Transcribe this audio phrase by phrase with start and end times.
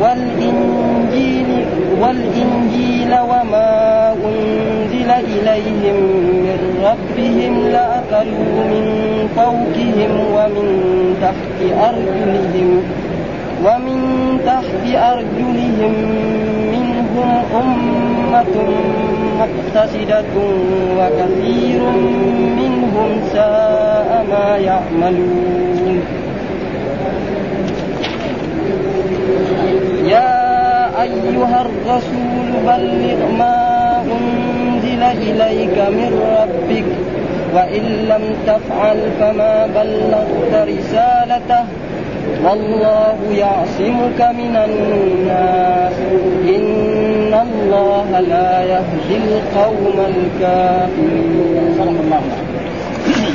[0.00, 1.46] والإنجيل
[2.00, 5.96] والإنجيل وما أنزل إليهم
[6.44, 8.86] من ربهم لأكلوا من
[9.36, 10.68] فوقهم ومن
[11.22, 12.82] تحت أرجلهم
[13.64, 14.00] ومن
[14.46, 15.92] تحت أرجلهم
[16.72, 18.56] منهم أمة
[19.40, 20.34] مقتصدة
[20.98, 21.80] وكثير
[22.56, 26.00] منهم ساء ما يعملون.
[30.10, 33.58] يا أيها الرسول بلغ ما
[34.14, 36.88] أنزل إليك من ربك
[37.54, 41.64] وإن لم تفعل فما بلغت رسالته.
[42.44, 45.96] والله يعصمك من الناس.
[46.56, 51.64] إن الله لا يهدي القوم الكافرين.
[51.78, 52.22] صدق الله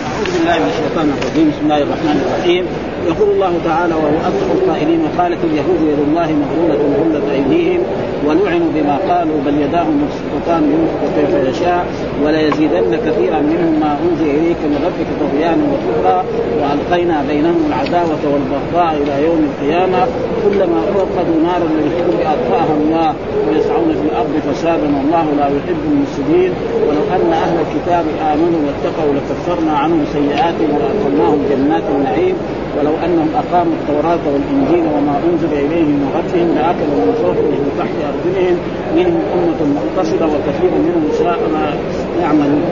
[0.05, 1.47] أعوذ بالله من الشيطان الرجيم.
[1.51, 2.65] بسم الله الرحمن الرحيم.
[3.07, 7.81] يقول الله تعالى وهو اصدق القائلين وقالت اليهود يد الله مغلولة غلت أيديهم
[8.25, 11.85] ولعنوا بما قالوا بل يداه مبسوطتان ينفق كيف يشاء
[12.23, 16.25] وليزيدن كثيرا منهم ما أنزل إليك من ربك طغيانا وكفرا.
[16.59, 20.07] وألقينا بينهم العداوة والبغضاء إلى يوم القيامة.
[20.43, 23.13] كلما أوقدوا نارا للحرب اطفاها الله
[23.47, 26.51] ويسعون في الأرض فسادا والله لا يحب المفسدين.
[26.87, 32.35] ولو أن أهل الكتاب آمنوا واتقوا لكفرنا عنهم سيئاتهم وأدخلناهم جنات النعيم.
[32.79, 37.95] ولو أنهم أقاموا التوراة والإنجيل وما أنزل إليهم من ربهم لأكلوا من فوقهم من تحت
[38.11, 38.57] أرجلهم
[38.95, 41.73] منهم أمة مقتصدة وكثير منهم ساء ما
[42.21, 42.63] يعملون.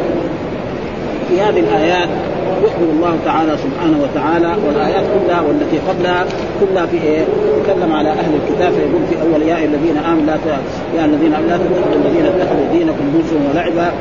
[1.30, 2.10] في هذه الآيات
[2.64, 6.26] يخبر الله تعالى سبحانه وتعالى والآيات كلها والتي قبلها
[6.60, 7.24] كلها في إيه؟
[7.64, 10.38] تكلم على أهل الكتاب فيقول في أول يا الذين آمنوا لا
[10.98, 13.92] يا الذين لا تتخذوا الذين اتخذوا دينكم هزوا ولعبا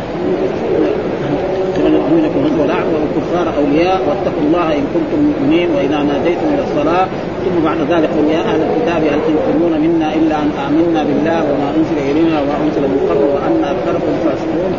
[1.87, 7.06] يؤمنكم هزوا ولعبا والكفار أولياء واتقوا الله إن كنتم مؤمنين وإذا ناديتم إلى الصلاة
[7.44, 11.69] ثم بعد ذلك قل يا أهل الكتاب هل تنكرون منا إلا أن آمنا بالله وما
[11.76, 14.72] أنزل إلينا وما أنزل من قبل وان أكثركم فاسقون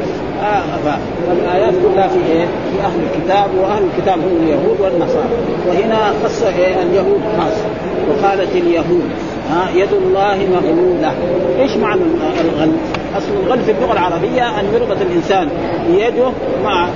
[0.43, 0.63] آه
[1.27, 5.29] فالآيات كلها في إيه؟ في أهل الكتاب وأهل الكتاب هم اليهود والنصارى
[5.67, 7.65] وهنا خص إيه؟ اليهود خاصة
[8.09, 9.09] وقالت اليهود
[9.49, 11.13] ها يد الله مغلولة
[11.59, 12.01] إيش معنى
[12.41, 12.71] الغل؟
[13.17, 15.49] أصل الغل في اللغة العربية أن يربط الإنسان
[15.89, 16.31] يده
[16.63, 16.87] مع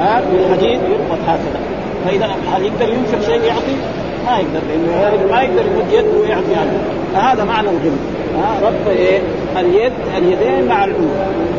[0.00, 1.60] ها بالحديد يربط هكذا.
[2.04, 3.76] فإذا هل يقدر ينفق شيء يعطي؟
[4.26, 6.78] ما يقدر لأنه ما يقدر يمد يده ويعطي عنه.
[7.14, 7.92] فهذا معنى الغل
[8.38, 9.20] ها ربط إيه؟
[9.56, 10.96] اليد اليدين مع العنق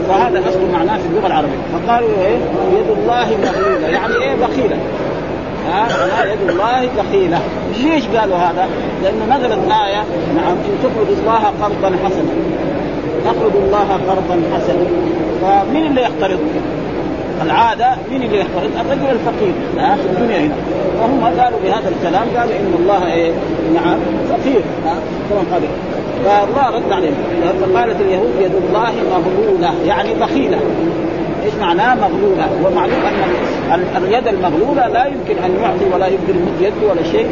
[0.08, 1.58] فهذا أصل معناه في اللغة العربية.
[1.74, 2.38] فقالوا إيه؟
[2.80, 4.78] يد الله مغلوله يعني إيه بخيلة؟
[5.72, 7.40] ها يد الله بخيلة.
[7.84, 8.68] ليش قالوا هذا؟
[9.04, 10.04] لأنه نزلت آية
[10.36, 12.34] نعم إن تقرضوا الله قرضا حسنا.
[13.28, 14.86] تقرضوا الله قرضا حسنا.
[15.42, 16.40] فمين اللي يقترض؟
[17.46, 19.54] العادة مين اللي يقترض؟ الرجل الفقير.
[19.78, 20.56] ها في الدنيا هنا.
[21.00, 23.32] وهم قالوا بهذا الكلام؟ قالوا إن الله إيه
[23.74, 23.98] نعم
[24.30, 24.62] فقير.
[25.30, 25.62] كما قال.
[26.26, 27.14] فالله رد عليهم.
[27.62, 29.74] فقالت اليهود يد الله مغلولة.
[29.86, 30.60] يعني بخيلة.
[31.46, 33.02] إيش معناه مغلولة؟ ومعلوم
[33.72, 37.28] أن اليد المغلولة لا يمكن أن يعطي ولا يقدر يمد يده ولا شيء.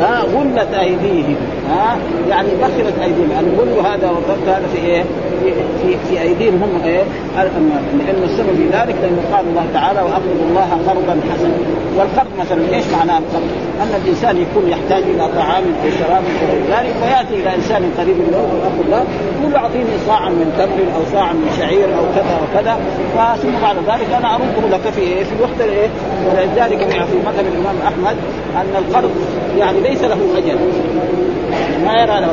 [0.00, 1.36] ها غلت أيديهم
[1.70, 1.98] ها
[2.28, 5.02] يعني بخلت أيديهم يعني غلوا هذا والضبط هذا في إيه؟
[5.42, 5.52] في
[5.82, 7.02] في, في أيديهم هم إيه؟
[7.36, 11.56] لأن السبب في ذلك لأنه قال الله تعالى واقرضوا الله قرضا حسنا
[11.96, 13.50] والقرض مثلا إيش معناه القرض؟
[13.82, 18.38] أن الإنسان يكون يحتاج إلى طعام أو شراب أو ذلك فيأتي إلى إنسان قريب منه
[18.38, 19.04] ويقول له
[19.52, 22.76] له أعطيني صاعا من تمر أو صاعا من شعير أو كذا وكذا
[23.42, 25.88] ثم بعد ذلك أنا أرده لك في إيه؟ في الوقت الإيه؟
[26.26, 28.16] ولذلك في مذهب الإمام أحمد
[28.56, 29.10] أن القرض
[29.58, 30.58] يعني ليس له أجل
[31.84, 32.32] ما يرى له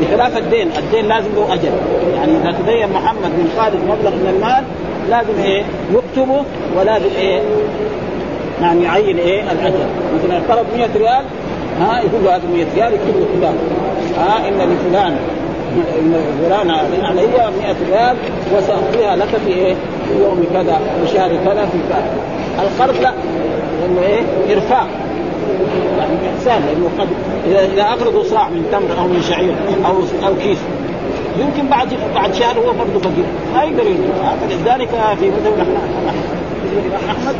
[0.00, 1.72] بخلاف الدين، الدين لازم له أجل،
[2.14, 4.64] يعني إذا تدين محمد من خالد مبلغ من المال
[5.10, 6.44] لازم إيه؟ يكتبه
[6.76, 7.40] ولازم إيه؟
[8.62, 11.24] يعني يعين إيه؟ الأجل، مثلا قرض 100 ريال
[11.80, 13.56] ها يقول له هذا 100 ريال يكتب له فلان
[14.18, 15.16] ها إن لفلان
[16.44, 16.70] فلان
[17.04, 18.16] علي 100 ريال
[18.56, 19.74] وسأعطيها لك في إيه؟
[20.08, 22.10] في يوم كذا وشهر كذا في كذا.
[22.62, 23.12] القرض لا
[23.80, 24.86] لأنه إيه؟ إرفاق
[25.98, 27.08] يعني إحسان لأنه قد
[27.72, 29.54] اذا اقرضوا صاع من تمر أو من شعير
[29.86, 30.58] أو أو كيس
[31.38, 33.24] يمكن بعد بعد شهر هو برضه فقير
[33.54, 33.84] ما يقدر
[34.40, 34.88] فلذلك
[35.20, 35.66] في مذهب
[37.10, 37.34] أحمد؟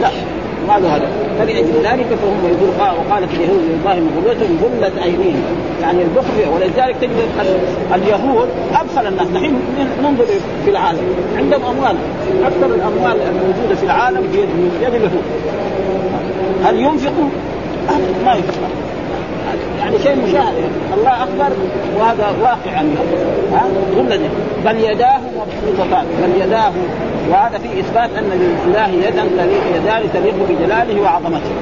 [0.00, 0.10] لا
[0.68, 1.08] ما له هذا.
[1.38, 5.42] فلأجل ذلك فهم يقول وقالت اليهود لله مغلوبة غلت أيديهم.
[5.82, 7.10] يعني البخل ولذلك تجد
[7.94, 9.26] اليهود أبخل الناس.
[9.26, 9.54] نحن
[10.02, 10.24] ننظر
[10.64, 10.98] في العالم.
[11.36, 11.96] عندهم أموال.
[12.44, 14.48] أكثر الأموال الموجودة في العالم بيد
[14.82, 15.22] يد اليهود.
[16.64, 17.28] هل ينفقوا؟
[18.24, 18.36] ما
[19.78, 20.54] يعني شيء مشاهد.
[20.98, 21.56] الله أكبر
[21.98, 22.94] وهذا واقع عنه
[23.52, 23.66] ها؟
[24.64, 26.72] بل يداه مبسوطتان بل يداه.
[27.30, 29.24] وهذا فيه إثبات أن لله يدا
[29.76, 31.52] يدان تليق بجلاله وعظمته.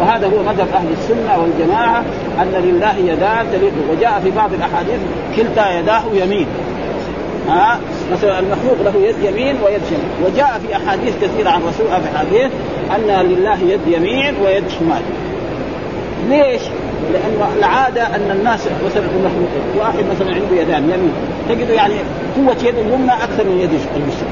[0.00, 2.04] وهذا هو مذهب أهل السنة والجماعة
[2.42, 3.72] أن لله يدان تليق.
[3.90, 5.00] وجاء في بعض الأحاديث
[5.36, 6.46] كلتا يداه يمين.
[7.48, 7.78] ها؟
[8.12, 10.32] مثلا المخلوق له يد يمين ويد شمال.
[10.32, 12.50] وجاء في أحاديث كثيرة عن رسول في حديث
[12.96, 15.02] أن لله يد يمين ويد شمال.
[16.28, 16.62] ليش؟
[17.12, 21.12] لأن العادة أن الناس مثلا المخلوقين واحد مثلا عنده يدان يمين
[21.48, 21.94] تجده يعني
[22.36, 24.28] قوة يد اليمنى أكثر من يد اليسرى.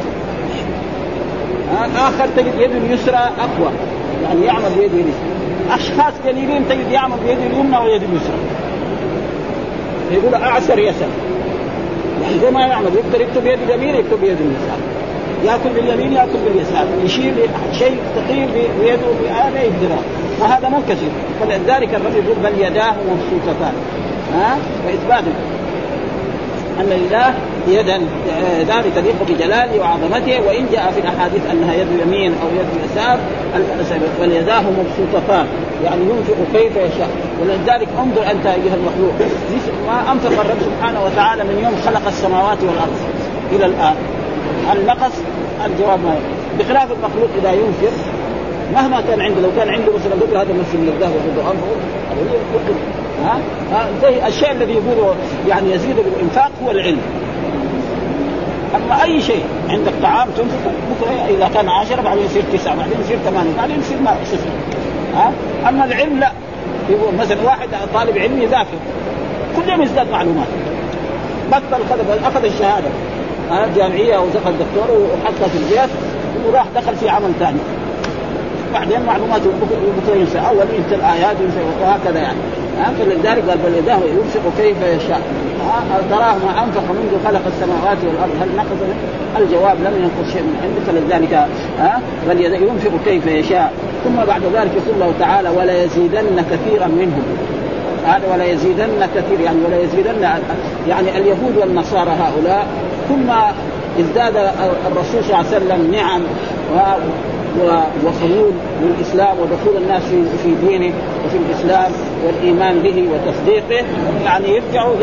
[1.97, 3.73] آخر تجد يد اليسرى أقوى
[4.23, 5.29] يعني يعمل بيد اليسرى
[5.71, 8.39] أشخاص قليلين تجد يعمل بيد اليمنى ويد اليسرى.
[10.11, 11.09] يقول أعسر يسر.
[12.23, 14.79] يعني زي ما يعمل يقدر يكتب بيد اليمين يكتب بيد اليسار
[15.45, 16.87] يأكل باليمين يأكل باليسار.
[17.05, 17.35] يشيل
[17.73, 18.49] شيء ثقيل
[18.81, 19.97] بيده هذا يقدر.
[20.41, 23.73] وهذا كثير فلذلك الرب يقول بل يداه مبسوطتان.
[24.35, 25.25] ها؟ فاثبات
[26.81, 27.35] أن لله
[27.69, 28.01] يدا
[28.59, 33.19] ذلك تليق بجلاله وعظمته وإن جاء في الأحاديث أنها يد يمين أو يد يسار
[34.21, 35.47] بل يداه مبسوطتان.
[35.85, 37.09] يعني ينفق كيف يشاء.
[37.43, 39.15] ولذلك انظر أنت أيها المخلوق.
[39.87, 42.97] ما أنفق الرب سبحانه وتعالى من يوم خلق السماوات والأرض
[43.53, 43.95] إلى الآن.
[44.69, 45.13] هل نقص؟
[45.67, 46.15] الجواب ما
[46.59, 47.93] بخلاف المخلوق إذا ينفق
[48.75, 51.69] مهما كان عنده لو كان عنده مثلا قدر هذا مثل من الذهب انفه
[53.25, 55.15] ها؟ زي الشيء الذي يقوله
[55.49, 57.01] يعني يزيد بالإنفاق هو العلم.
[58.75, 63.17] أما أي شيء عندك طعام تنفق بكرة إذا كان عشرة بعدين يصير تسعة بعدين يصير
[63.17, 64.49] ثمانية بعدين يصير ما صفر
[65.15, 65.33] ها؟
[65.69, 66.33] أما العلم لا.
[66.91, 68.79] يقول مثلا واحد طالب علم يذاكر.
[69.57, 70.49] كل يوم يزداد معلومات.
[71.53, 71.83] بطل
[72.25, 72.89] أخذ الشهادة.
[73.51, 75.91] ها؟ جامعية أو دخل دكتور وحطها في البيت
[76.47, 77.59] وراح دخل في عمل ثاني.
[78.75, 82.39] بعدين معلومات بكره ينسى أول ينسى الآيات ينسى وهكذا يعني.
[82.99, 85.21] فلذلك قال بل يداه ينفق كيف يشاء.
[86.11, 88.31] تراه ما أنفق منذ خلق السماوات والأرض.
[88.43, 88.79] هل نقص
[89.39, 90.81] الجواب؟ لم ينقص شيء من عنده.
[90.87, 91.47] فلذلك
[91.79, 93.73] ها بل ينفق كيف يشاء.
[94.05, 97.23] ثم بعد ذلك يقول الله تعالى ولا يزيدن كثيرا منهم.
[98.07, 100.23] هذا ولا يزيدن كثير يعني ولا يزيدن
[100.89, 102.67] يعني اليهود والنصارى هؤلاء.
[103.09, 103.31] ثم
[104.01, 104.37] ازداد
[104.87, 106.21] الرسول صلى الله عليه وسلم نعم.
[108.05, 110.03] وقبول للإسلام ودخول الناس
[110.43, 110.93] في دينه
[111.27, 111.93] وفي الإسلام
[112.27, 113.85] والإيمان به وتصديقه
[114.25, 114.95] يعني يرجعوا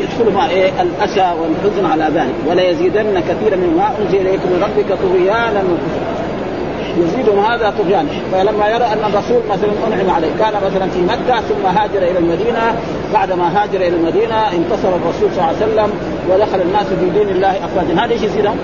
[0.00, 2.34] يدخلوا مع إيه؟ الأسى والحزن على ذلك.
[2.48, 5.62] ولا يزيدن كثيرا مما أنزل اليكم من ربك طغيانا
[6.98, 8.08] يزيدهم هذا طغيانا.
[8.32, 12.74] فلما يرى أن الرسول مثلا أنعم عليه كان مثلا في مكة ثم هاجر إلى المدينة.
[13.14, 15.90] بعدما هاجر إلى المدينة انتصر الرسول صلى الله عليه وسلم
[16.30, 18.04] ودخل الناس في دين الله افواجا.
[18.04, 18.56] هذا إيش يزيدهم؟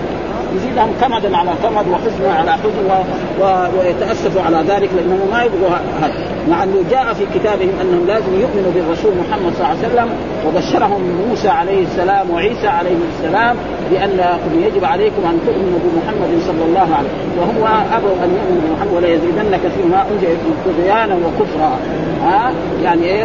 [0.56, 3.04] يزيدهم كمدا على كمد وحزنا على حزن و...
[3.44, 3.66] و...
[3.78, 5.70] ويتاسفوا على ذلك لانهم ما يبغوا
[6.02, 6.31] هذا.
[6.50, 10.08] مع أنه جاء في كتابهم أنهم لازم يؤمنوا بالرسول محمد صلى الله عليه وسلم
[10.46, 13.56] وبشرهم موسى عليه السلام وعيسى عليه السلام
[13.90, 14.20] بأن
[14.66, 17.32] يجب عليكم أن تؤمنوا بمحمد صلى الله عليه وسلم.
[17.38, 17.56] وهم
[17.96, 21.78] أبوا أن يؤمنوا بمحمد ولا يزيدن كثير ما أنزل طغيانا وكفرا.
[22.22, 23.24] ها؟ يعني إيه؟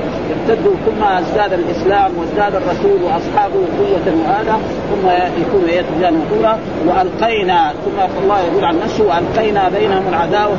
[0.49, 4.59] ارتدوا ثم أزداد الإسلام وازداد الرسول وأصحابه قوة وهذا
[4.91, 5.07] ثم
[5.41, 6.59] يكون إيه؟ طغيانا وكفرا.
[6.87, 10.57] وألقينا ثم الله يقول عن نفسه والقينا بينهم العداوة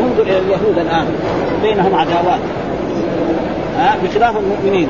[0.00, 1.06] انظر إلى اليهود الآن.
[1.62, 2.40] بينهم عداوات.
[3.78, 4.88] ها بخلاف المؤمنين.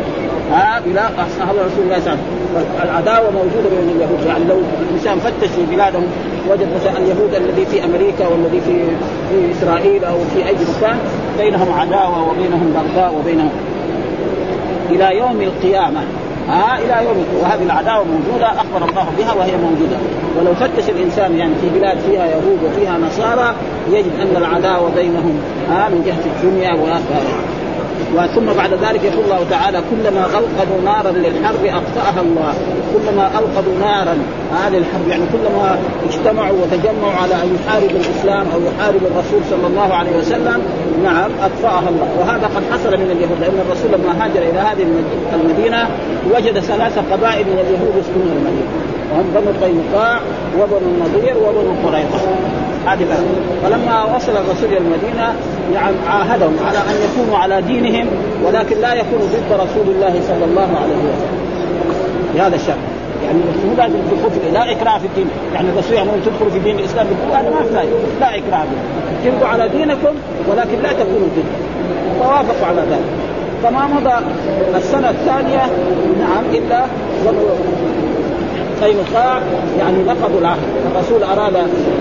[0.52, 2.19] ها بلا اصحاب رسول الله صلى الله
[2.55, 2.83] عليه وسلم.
[2.83, 4.26] العداوة موجودة بين اليهود.
[4.26, 6.07] يعني لو الإنسان فتش في بلادهم
[6.50, 8.76] وجد مثلا اليهود الذي في أمريكا والذي في
[9.31, 10.97] في إسرائيل أو في أي مكان
[11.38, 13.50] بينهم عداوة وبينهم بغضاء وبينهم.
[14.90, 16.00] إلى يوم القيامة
[16.49, 19.97] ها إلى يوم وهذه العداوة موجودة أخبر الله بها وهي موجودة.
[20.38, 23.54] ولو فتش الإنسان يعني في بلاد فيها يهود وفيها نصارى
[23.92, 26.75] يجد أن العداوة بينهم ها من جهة الدنيا
[28.16, 32.54] وثم بعد ذلك يقول الله تعالى كلما اوقدوا نارا للحرب أطفأها الله.
[32.95, 34.19] كلما اوقدوا نارا
[34.52, 35.78] هذه الحرب يعني كلما
[36.09, 40.62] اجتمعوا وتجمعوا على أن يحاربوا الإسلام أو يحاربوا الرسول صلى الله عليه وسلم
[41.04, 42.09] نعم أطفأها الله.
[42.21, 44.87] وهذا قد حصل من اليهود لأن الرسول لما هاجر إلى هذه
[45.35, 45.88] المدينة
[46.35, 48.73] وجد ثلاث قبائل من اليهود يسكنون المدينة.
[49.12, 50.21] وهم بنو قينقاع
[50.59, 52.19] وبنو النضير وبنو قريظة.
[52.87, 53.04] هذه
[53.62, 55.35] فلما وصل الرسول إلى المدينة
[55.74, 58.06] يعني عاهدهم على أن يكونوا على دينهم
[58.44, 61.40] ولكن لا يكونوا ضد رسول الله صلى الله عليه وسلم.
[62.34, 62.76] بهذا الشرط.
[63.24, 66.78] يعني مو لازم تدخل في لا إكراه في الدين، يعني الرسول يعني تدخلوا في دين
[66.78, 67.88] الاسلام هذا ما في
[68.20, 68.64] لا إكراه.
[69.24, 70.14] تبقوا على دينكم
[70.50, 71.44] ولكن لا تكونوا ضد.
[72.20, 73.10] فوافقوا على ذلك.
[73.62, 74.14] فما مضى
[74.76, 75.66] السنة الثانية؟
[76.20, 76.84] نعم إلا
[78.82, 79.40] قينقاع
[79.78, 80.58] يعني نقضوا العهد.
[80.94, 81.52] الرسول أراد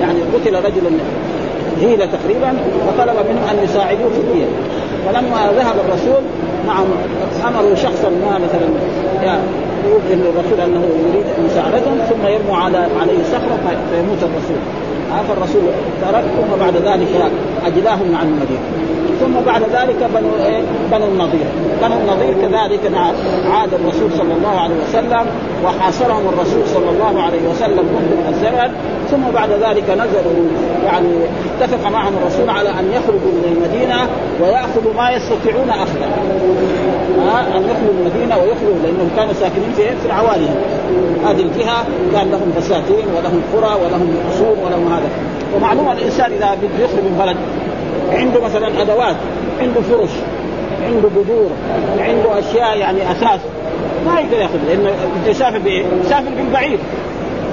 [0.02, 0.92] يعني قتل رجل
[1.82, 2.54] هيلة تقريبا
[2.88, 4.48] وطلب منهم أن يساعدوه في الدين.
[5.06, 6.22] فلما ذهب الرسول
[6.68, 6.86] نعم
[7.48, 8.70] أمروا شخصا ما مثلا
[9.90, 13.60] يوجد الرسول أنه يريد مساعدتهم ثم يرموا على عليه صخرة
[13.92, 14.62] فيموت الرسول.
[15.28, 15.62] فالرسول
[16.02, 17.32] ترك ثم بعد ذلك
[17.66, 18.60] أجلاهم عن المدينة.
[19.20, 20.62] ثم بعد ذلك بنو إيه؟
[20.92, 21.46] بنو النضير،
[21.82, 22.92] بنو النضير كذلك
[23.52, 25.26] عاد الرسول صلى الله عليه وسلم
[25.66, 28.72] وحاصرهم الرسول صلى الله عليه وسلم من الزمن
[29.12, 30.48] ثم بعد ذلك نزلوا
[30.86, 31.10] يعني
[31.62, 34.08] اتفق معهم الرسول على أن يخرجوا من المدينة
[34.42, 36.10] وياخذوا ما يستطيعون أخذه.
[37.58, 40.48] أن يخرجوا من المدينة ويخرجوا لأنهم كانوا ساكنين في في العوالي
[41.26, 45.10] هذه الجهة كان لهم بساتين ولهم قرى ولهم قصور ولهم هذا
[45.56, 47.38] ومعلوم الإنسان إذا بده يخرج من بلد
[48.20, 49.16] عنده مثلا أدوات
[49.62, 50.12] عنده فرش
[50.86, 51.50] عنده بذور
[52.00, 53.40] عنده أشياء يعني أساس
[54.06, 54.92] ما يقدر يأخذ لأنه
[55.28, 56.80] يسافر بايه؟ يسافر بالبعير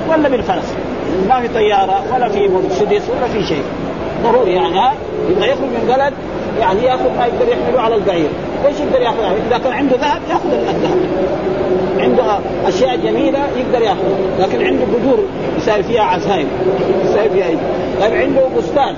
[0.08, 0.74] ولا بالفرس
[1.28, 3.62] ما في طيارة ولا في مرسيدس ولا في شيء.
[4.22, 4.92] ضروري يعني ها؟
[5.30, 6.12] يبغى يخرج من بلد
[6.60, 8.28] يعني يأخذ ما يقدر يحمله على البعير.
[8.66, 9.16] إيش يقدر يأخذ؟
[9.48, 10.98] إذا كان عنده ذهب يأخذ الذهب.
[11.98, 14.04] عنده أشياء جميلة يقدر يأخذ
[14.38, 15.18] لكن عنده بذور
[15.58, 16.48] يساوي فيها عزايم
[17.04, 17.56] يساوي فيها إيه
[18.00, 18.94] طيب عنده بستان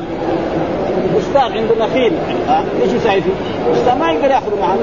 [1.16, 2.12] بستان عنده نخيل
[2.48, 4.76] ها؟ إيش يساوي فيه؟ بستان ما يقدر ياخذه معه.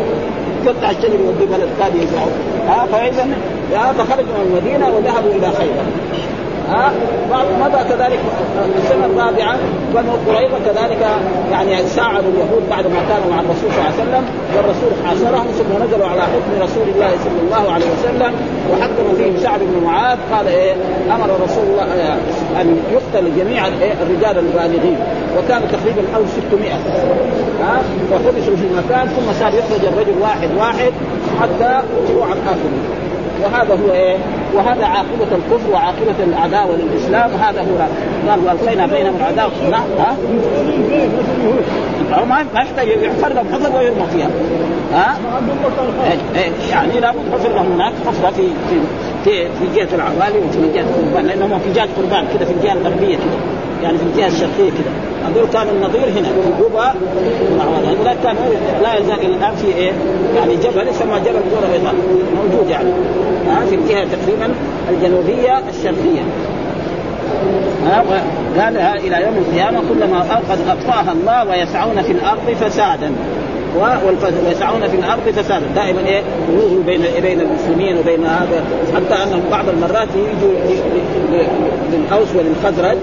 [0.65, 2.27] يقطع الشجر يوديه بلد ثاني يزرعه.
[2.67, 3.27] ها؟ فإذا
[3.97, 5.85] فخرجوا من المدينة وذهبوا إلى خيبر.
[6.69, 6.91] ها
[7.61, 8.19] مضى كذلك
[8.77, 9.57] السنة الرابعة
[9.93, 11.07] بنو قريظة كذلك
[11.51, 15.83] يعني ساعدوا اليهود بعد ما كانوا مع الرسول صلى الله عليه وسلم والرسول حاصرهم ثم
[15.83, 18.33] نزلوا على حكم رسول الله صلى الله عليه وسلم
[18.71, 20.73] وحكم فيهم سعد بن معاذ قال إيه
[21.15, 22.17] أمر رسول الله آه،
[22.61, 24.97] أن يقتل جميع إيه الرجال البالغين
[25.37, 26.71] وكانوا تقريبا حول 600
[27.61, 27.81] ها
[28.11, 30.91] فحبسوا في مكان ثم صار يخرج الرجل واحد واحد
[31.41, 32.71] حتى يروح الحاكم
[33.43, 34.17] وهذا هو إيه؟
[34.53, 37.31] وهذا عاقبة الكفر وعاقبة العداوة للإسلام.
[37.31, 37.87] هذا هو
[38.29, 40.17] قال وألقينا بينهم العداوة نعم ها؟
[42.25, 44.29] ما ما يحتاج يحفر لهم حفر ويرمى فيها.
[44.93, 45.17] ها؟
[46.05, 48.75] إيه إيه يعني لابد حفر لهم هناك حفرة في في
[49.23, 53.15] في في جهة العوالي وفي جهة القربان لأنهم في جهة قربان كذا في الجهة الغربية
[53.15, 53.39] كذا
[53.85, 54.91] يعني في الجهة الشرقية كذا
[55.25, 56.93] هذول كان النظير هنا في جوبا
[57.87, 58.35] هذول كان
[58.83, 59.91] لا يزال إلى الآن في إيه؟
[60.35, 61.93] يعني جبل يسمى جبل دور بيضاء.
[62.35, 62.89] موجود يعني.
[63.47, 64.53] ها في الجهة تقريبا
[64.89, 66.21] الجنوبية الشرقية.
[67.85, 68.03] ها
[68.59, 73.11] قال إلى يوم القيامة كلما أوقد أطفاها الله ويسعون في الأرض فسادا.
[74.45, 75.65] ويسعون في الأرض فسادا.
[75.75, 78.63] دائما إيه؟ يوغلوا بين بين المسلمين وبين هذا.
[78.95, 80.53] حتى انهم بعض المرات يجوا
[81.91, 82.97] للأوس وللخزرج.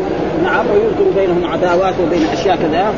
[0.45, 2.95] نعم ويذكر بينهم عداوات وبين أشياء كذا.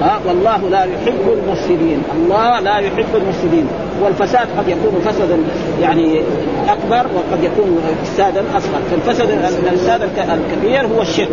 [0.00, 2.02] ها والله لا يحب المفسدين.
[2.14, 3.66] الله لا يحب المفسدين.
[4.02, 5.38] والفساد قد يكون فسدا
[5.80, 6.20] يعني
[6.68, 8.80] أكبر وقد يكون فسادا أصغر.
[8.90, 9.30] فالفسد
[9.72, 11.28] الفساد الكبير هو الشرك.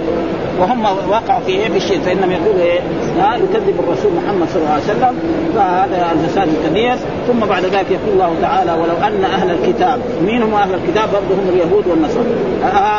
[0.60, 2.00] وهم وقعوا في إيه؟ في الشرك.
[2.00, 2.80] فإنهم يقولوا إيه؟
[3.18, 5.20] لا يكذب الرسول محمد صلى الله عليه وسلم.
[5.56, 6.96] فهذا الفساد الكبير.
[7.28, 11.42] ثم بعد ذلك يقول الله تعالى ولو أن أهل الكتاب مين هم أهل الكتاب برضه
[11.42, 12.26] هم اليهود والنصارى.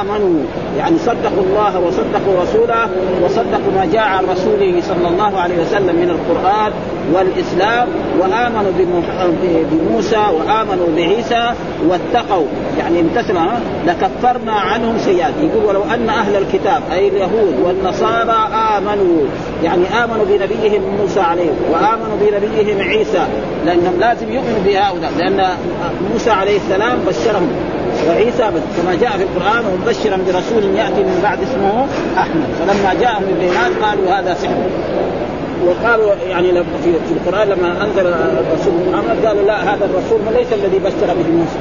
[0.00, 0.40] آمنوا.
[0.78, 2.88] يعني صدقوا الله وصدقوا رسوله
[3.25, 6.73] وصدقوا ما جاء عن رسوله صلى الله عليه وسلم من القرآن.
[7.12, 7.88] والإسلام
[8.20, 8.73] وآمنوا
[9.70, 11.50] بموسى وآمنوا بعيسى
[11.88, 12.46] واتقوا.
[12.78, 13.52] يعني امتثلوا
[13.87, 19.26] لكفرنا عنهم سيئات يقول ولو أن أهل الكتاب أي اليهود والنصارى آمنوا
[19.62, 23.26] يعني آمنوا بنبيهم موسى عليه وآمنوا بنبيهم عيسى
[23.66, 25.49] لأنهم لازم يؤمنوا بهؤلاء لأن
[26.12, 27.49] موسى عليه السلام بشرهم
[28.08, 31.87] وعيسى كما جاء في القرآن ومبشرا برسول يأتي من بعد اسمه
[32.18, 32.46] أحمد.
[32.58, 34.54] فلما جاءهم البينات قالوا هذا سحر.
[35.66, 41.06] وقالوا يعني في, القرآن لما أنزل الرسول محمد قالوا لا هذا الرسول ليس الذي بشر
[41.06, 41.58] به موسى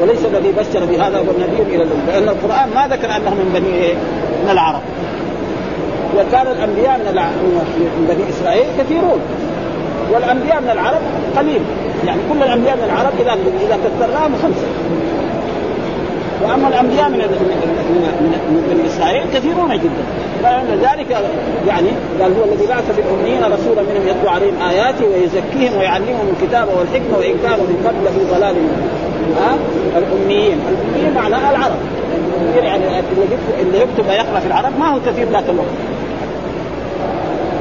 [0.00, 3.74] وليس الذي بشر بهذا هو النبي إلى الامه لأن القرآن ما ذكر أنهم من بني
[3.74, 3.94] إيه؟
[4.44, 4.80] من العرب.
[6.16, 7.14] وكان الأنبياء من,
[7.98, 9.20] من بني إسرائيل كثيرون
[10.12, 11.00] والأنبياء من العرب
[11.36, 11.60] قليل.
[12.06, 13.32] يعني كل الأنبياء من العرب اذا
[13.66, 14.66] إذا كثرناهم خمسة.
[16.44, 17.18] واما الأنبياء من
[18.50, 20.04] من بني إسرائيل كثيرون جدا.
[20.42, 21.10] فلذلك
[21.68, 21.88] يعني
[22.20, 27.34] قال هو الذي بعث بالأميين رسولا منهم يتلو عليهم اياته ويزكيهم ويعلمهم الكتاب والحكمة وان
[27.42, 28.56] كانوا من قبل في ضلال.
[29.40, 29.54] ها؟
[29.98, 30.58] الأميين.
[30.70, 31.76] الأميين معناها العرب.
[32.56, 32.84] يعني
[33.60, 35.93] اللي يكتب ويقرأ في العرب ما هو كثير ذاك الوقت.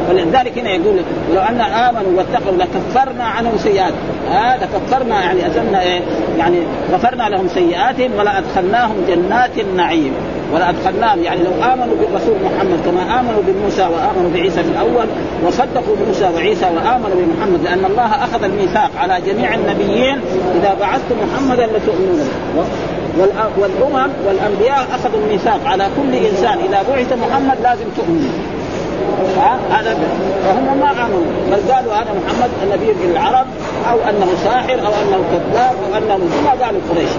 [0.09, 0.95] ولذلك هنا يقول
[1.33, 3.93] لو أن آمنوا واتقوا لكفرنا عنهم سيئات
[4.31, 6.01] آه لكفرنا يعني ازلنا إيه؟
[6.37, 6.57] يعني
[6.93, 10.13] غفرنا لهم سيئاتهم ولادخلناهم جنات النعيم.
[10.53, 15.05] ولادخلناهم يعني لو آمنوا بالرسول محمد كما آمنوا بموسى وآمنوا بعيسى في الأول
[15.47, 20.19] وصدقوا بموسى وعيسى وآمنوا بمحمد لأن الله أخذ الميثاق على جميع النبيين
[20.55, 22.29] إذا بعثت محمدا لتؤمنون
[23.57, 28.29] والأمم والأنبياء أخذوا الميثاق على كل إنسان إذا بعث محمد لازم تؤمنوا
[29.71, 29.97] هذا
[30.45, 31.21] فهم ما امنوا
[31.51, 33.47] بل قالوا هذا محمد النبي في العرب
[33.91, 37.09] أو أنه ساحر أو أنه كذاب أو أنه ما قالوا قريش.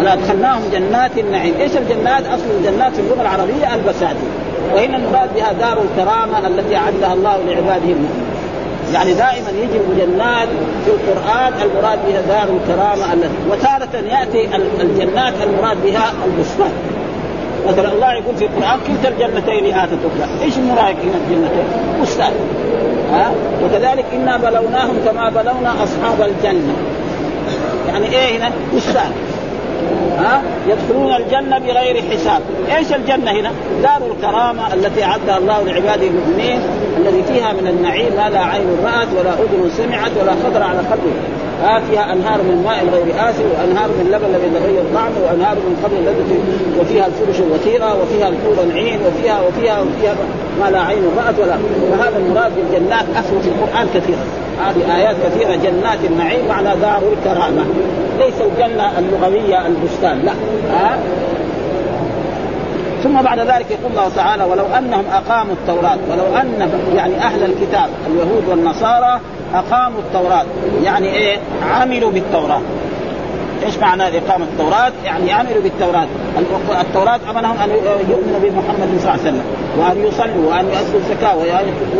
[0.00, 4.30] ولادخلناهم جنات النعيم، إيش الجنات؟ أصل الجنات في اللغة العربية البساتين،
[4.74, 8.32] وهنا المراد بها دار الكرامة التي أعدها الله لعباده المؤمنين.
[8.94, 10.48] يعني دائما يجي الجنات
[10.84, 14.48] في القرآن المراد بها دار الكرامة التي وتارة يأتي
[14.80, 16.72] الجنات المراد بها البستان.
[17.68, 21.64] مثلا الله يقول في القرآن كلتا الجنتين آتت أخرى، إيش المراد هنا الجنتين؟
[22.02, 22.32] بستان
[23.12, 23.32] ها؟
[23.64, 26.74] وكذلك إنا بلوناهم كما بلونا أصحاب الجنة.
[27.88, 29.12] يعني إيه هنا؟ بستان
[30.18, 32.40] ها؟ يدخلون الجنة بغير حساب،
[32.76, 33.50] إيش الجنة هنا؟
[33.82, 36.60] دار الكرامة التي أعدها الله لعباده المؤمنين
[36.96, 41.12] الذي فيها من النعيم ما لا عين رأت ولا أذن سمعت ولا خطر على قلب
[41.62, 45.74] آه فيها أنهار من ماء غير آسن وأنهار من لبن لم يتغير طعمه وأنهار من
[45.82, 46.32] خمر لذة
[46.80, 50.14] وفيها الفرش الوثيره وفيها الحور العين وفيها وفيها وفيها
[50.60, 51.56] ما لا عين رأت ولا
[51.90, 54.24] فهذا المراد بالجنات اثبت في القرآن كثيرا
[54.66, 57.64] هذه آيات كثيرة جنات النعيم معنى دار الكرامة.
[58.18, 60.32] ليس الجنة اللغوية البستان لا.
[60.72, 60.98] ها؟
[63.02, 67.88] ثم بعد ذلك يقول الله تعالى ولو أنهم أقاموا التوراة ولو ان يعني أهل الكتاب
[68.06, 69.20] اليهود والنصارى
[69.54, 70.44] أقاموا التوراة.
[70.82, 71.38] يعني إيه؟
[71.72, 72.60] عملوا بالتوراة.
[73.66, 76.06] إيش معنى إقامة التوراة؟ يعني عملوا بالتوراة،
[76.80, 77.70] التوراة أمرهم أن
[78.10, 79.44] يؤمنوا بمحمد صلى الله عليه وسلم،
[79.78, 81.36] وأن يصلوا وأن يؤدوا الزكاة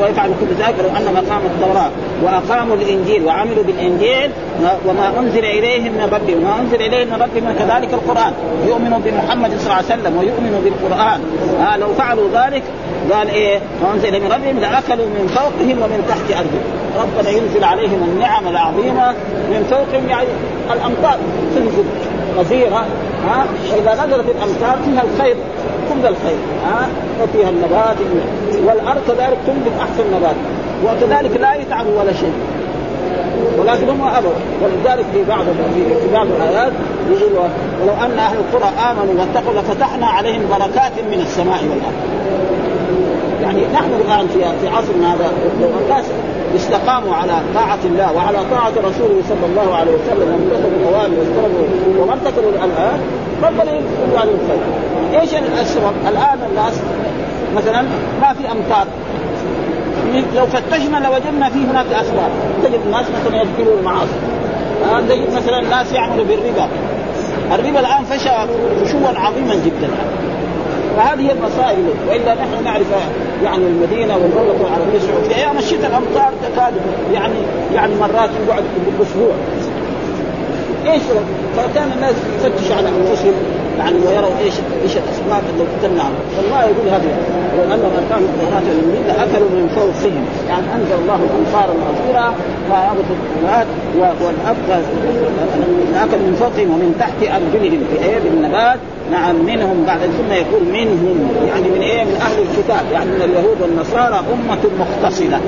[0.00, 1.90] ويفعلوا كل ذلك لو أنهم أقاموا التوراة
[2.22, 4.30] وأقاموا الإنجيل وعملوا بالإنجيل
[4.86, 8.32] وما أنزل إليهم من ربهم، وما أنزل إليهم من ربهم كذلك القرآن،
[8.68, 11.20] يؤمنوا بمحمد صلى الله عليه وسلم ويؤمنوا بالقرآن،
[11.60, 12.62] آه لو فعلوا ذلك
[13.12, 16.64] قال إيه؟ ما انزل من ربهم لاكلوا من فوقهم ومن تحت أرضهم،
[17.02, 19.12] ربنا ينزل عليهم النعم العظيمة
[19.50, 20.28] من فوقهم يعني
[20.72, 21.18] الأمطار
[21.54, 21.84] تنزل
[22.38, 22.86] غزيره
[23.26, 25.36] ها؟ فاذا نزلت الأمطار فيها الخير
[25.88, 26.88] كل الخير ها؟
[27.22, 27.96] وفيها النبات
[28.64, 30.36] والأرض كذلك تنبت أحسن نبات
[30.84, 32.32] وكذلك لا يتعبوا ولا شيء.
[33.58, 34.30] ولكن هم أبوا.
[34.62, 36.72] ولذلك في بعض في بعض الآيات
[37.10, 37.32] يقول
[37.82, 42.22] ولو أن أهل القرى آمنوا واتقوا لفتحنا عليهم بركات من السماء والأرض.
[43.42, 46.04] يعني نحن الآن في في عصرنا هذا لو الناس
[46.56, 52.12] استقاموا على طاعة الله وعلى طاعة رسوله صلى الله عليه وسلم وامتثلوا الأوامر واجتنبوا وما
[52.12, 53.00] ارتكبوا الآن
[53.42, 55.20] ربنا يكتب عليهم الخير.
[55.20, 56.74] إيش السبب؟ الآن الناس
[57.56, 57.82] مثلا
[58.20, 58.86] ما في أمطار
[60.36, 62.30] لو فتشنا لوجدنا في هناك أسباب
[62.64, 64.18] تجد الناس مثلا يذكروا المعاصي
[65.08, 66.68] تجد مثلا الناس يعملوا بالربا.
[67.54, 68.30] الربا الآن فشى
[68.84, 69.88] فشوا عظيما جدا.
[70.96, 72.86] فهذه هي المصائب وإلا نحن نعرف
[73.44, 75.36] يعني المدينة والمملكه العربية السعودية.
[75.36, 76.72] أيام الشتاء الأمطار تكاد
[77.12, 77.34] يعني
[77.74, 79.34] يعني مرات يقعد بالاسبوع
[80.86, 81.02] إيش
[81.56, 83.34] فكان الناس يفتشوا على أنفسهم
[83.78, 86.04] يعني ويروا إيش إيش الأسباب التي تمنع
[86.36, 87.08] فالله يقول هذا
[87.56, 90.24] لو انهم كانوا التوراه والانجيل لاكلوا من فوقهم.
[90.48, 92.34] يعني أنزل الله الأمطار الاخيره
[92.70, 93.66] فابت الطلبات
[94.00, 94.78] والابقى
[95.94, 98.78] اكل من فوقهم ومن تحت أرجلهم في بالنبات
[99.12, 103.60] نعم منهم بعد ثم يقول منهم يعني من إيه؟ من أهل الكتاب يعني من اليهود
[103.60, 105.40] والنصارى أمة مختصره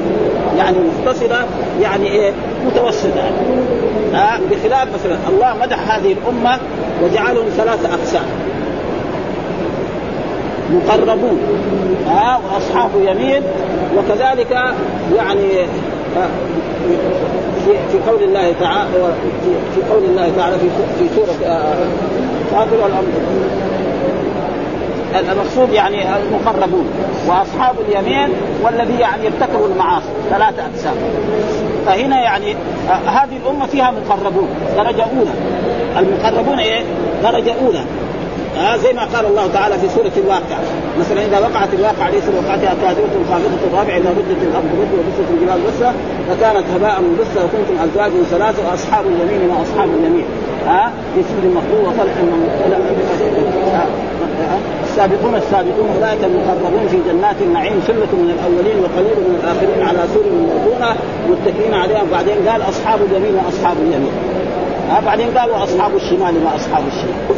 [0.58, 1.46] يعني مختصره
[1.82, 2.32] يعني إيه؟
[2.66, 3.16] متوسطة.
[3.16, 3.36] يعني.
[4.14, 6.58] آه بخلاف مثلا الله مدح هذه الأمة
[7.02, 8.24] وجعلهم ثلاثة أقسام.
[10.70, 11.38] مقربون.
[12.06, 13.42] ها وأصحاب يمين
[13.96, 14.50] وكذلك
[15.16, 15.60] يعني
[16.16, 16.28] آه،
[17.92, 18.88] في قول الله تعالى
[19.74, 20.56] في قول الله تعالى
[20.98, 21.32] في سورة
[22.50, 23.08] فاطر آه، الامر
[25.20, 26.86] المقصود يعني المقربون
[27.26, 28.28] وأصحاب اليمين
[28.62, 30.94] والذي يعني ارتكبوا المعاصي ثلاثة أقسام.
[31.86, 32.56] فهنا يعني
[32.88, 35.30] آه، هذه الأمة فيها مقربون درجة أولى.
[35.98, 36.82] المقربون إيه؟
[37.22, 37.84] درجة أولى.
[38.58, 40.58] آه زي ما قال الله تعالى في سورة الواقع
[40.98, 45.60] مثلا إذا وقعت الواقع ليس وقعتها كاذبه خافضه الرابع إذا ردت الأرض رد وبست الجبال
[45.66, 45.92] بسه
[46.28, 50.24] فكانت هباء منبثا وكنتم ازواج ثلاثة وأصحاب اليمين ما أصحاب اليمين.
[50.66, 52.14] ها آه في سجن مقبول وطلح
[54.94, 60.24] السابقون السابقون اولئك المقربون في جنات النعيم سله من الأولين وقليل من الآخرين على سور
[60.24, 60.96] موضونه
[61.30, 62.02] متكئين عليها.
[62.02, 64.12] وبعدين قال أصحاب اليمين وأصحاب اليمين.
[64.90, 67.36] ها بعدين قال وأصحاب الشمال ما اصحاب الشمال.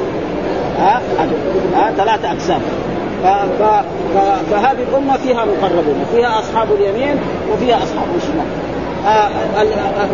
[0.78, 1.00] ها
[2.48, 2.56] ها.
[3.24, 3.62] ف...
[4.14, 4.16] ف...
[4.50, 7.16] فهذه الأمة فيها مقربون فيها أصحاب اليمين
[7.52, 8.46] وفيها أصحاب الشمال.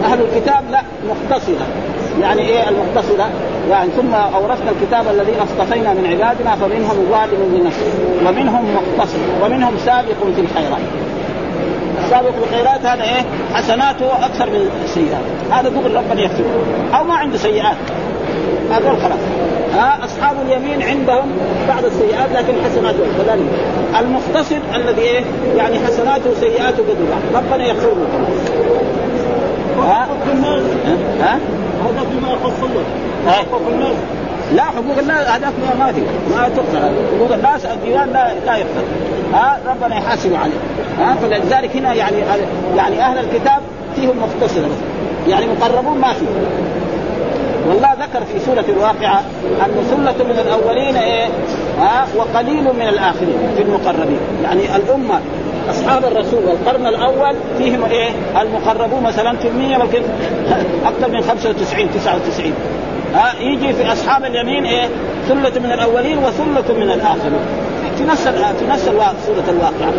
[0.05, 1.67] أهل الكتاب لا مختصرة
[2.21, 3.31] يعني إيه المختصرة؟
[3.71, 7.93] يعني ثم أورثنا الكتاب الذي أصطفينا من عبادنا فمنهم ظالم لنفسه
[8.27, 10.83] ومنهم مقتصد ومنهم سابق في الخيرات.
[12.05, 13.23] السابق في الخيرات هذا إيه؟
[13.55, 15.25] حسناته أكثر من السيئات.
[15.51, 17.77] هذا دغري ربنا يغفره أو ما عنده سيئات.
[18.71, 19.19] هذول خلاص.
[19.75, 21.31] ها؟ أصحاب اليمين عندهم
[21.69, 23.47] بعض السيئات لكن حسناته كذلك.
[24.01, 25.25] المقتصد الذي إيه؟
[25.57, 28.07] يعني حسناته وسيئاته قد بعض ربنا يغفر له
[29.83, 30.09] ها؟
[31.21, 31.39] ها؟
[31.85, 32.85] هذا فيما يخص الله
[34.55, 36.01] لا حقوق الناس هذاك ما في
[36.37, 38.85] ما تقتل حقوق الناس الديوان لا لا يقتل
[39.33, 40.59] ها؟ ربنا يحاسب عليه.
[40.99, 42.17] ها؟ فلذلك هنا يعني
[42.77, 43.61] يعني أهل الكتاب
[43.97, 44.71] فيهم مختصره
[45.29, 46.25] يعني مقربون ما في
[47.69, 49.23] والله ذكر في سورة الواقعة
[49.65, 51.27] أن ثلة من الأولين إيه؟
[51.79, 54.21] ها؟ وقليل من الآخرين في المقربين.
[54.45, 55.21] يعني الأمة
[55.71, 60.03] أصحاب الرسول والقرن الأول فيهم إيه؟ المقربون مثلا كمية ممكن
[60.91, 62.53] أكثر من 95 99
[63.15, 64.89] ها يجي في أصحاب اليمين إيه؟
[65.29, 67.41] ثلة من الأولين وثلة من الآخرين.
[67.99, 68.85] في نفس في نفس
[69.27, 69.93] سورة الواقعة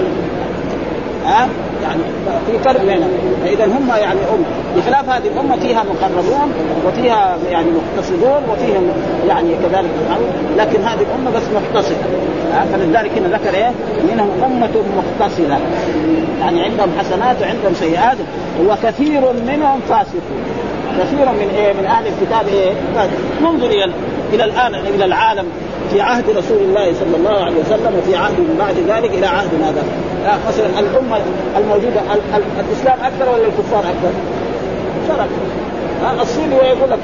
[1.25, 1.47] ها؟
[1.83, 2.01] يعني
[2.47, 3.09] في فرق بينهم.
[3.43, 4.43] فإذا هم يعني أم
[4.77, 6.53] بخلاف هذه الامه فيها مقربون
[6.87, 8.91] وفيها يعني مقتصدون وفيهم
[9.27, 9.89] يعني كذلك
[10.57, 11.95] لكن هذه الامه بس مقتصدة.
[12.73, 13.71] فلذلك هنا ذكر إيه؟
[14.13, 15.57] منهم أمة مقتصدة.
[16.39, 18.17] يعني عندهم حسنات وعندهم سيئات
[18.67, 20.43] وكثير منهم فاسقون.
[20.99, 22.71] كثير من إيه من أهل الكتاب إيه
[23.41, 23.91] منظر إلى
[24.33, 25.45] إلى الآن إلى العالم
[25.91, 29.49] في عهد رسول الله صلى الله عليه وسلم وفي عهد من بعد ذلك إلى عهد
[29.63, 29.83] هذا.
[30.47, 31.17] مثلا الأمة
[31.57, 32.01] الموجودة
[32.59, 34.11] الإسلام أكثر ولا الكفار أكثر؟
[35.07, 35.29] شرك
[36.21, 36.99] الصين يقول لك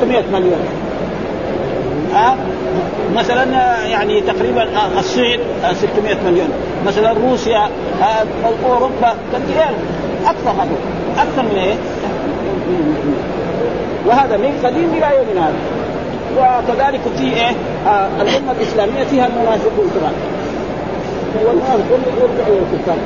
[0.00, 0.60] 600 مليون.
[2.14, 2.36] ها
[3.16, 3.44] مثلا
[3.86, 5.40] يعني تقريبا الصين
[5.72, 6.48] 600 مليون.
[6.86, 7.68] مثلا روسيا
[8.70, 9.14] أوروبا
[10.26, 10.76] أكثر هذا
[11.16, 11.74] أكثر من إيه؟
[14.06, 15.54] وهذا من قديم إلى يومنا هذا.
[16.38, 20.12] وكذلك في إيه؟ آه الأمة الإسلامية فيها المنافقون كمان
[21.46, 22.96] والمنافقون يرجعوا إلى الكفار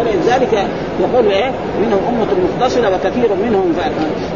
[0.00, 0.66] ولذلك
[1.00, 3.74] يقول إيه؟ منهم أمة مختصرة وكثير منهم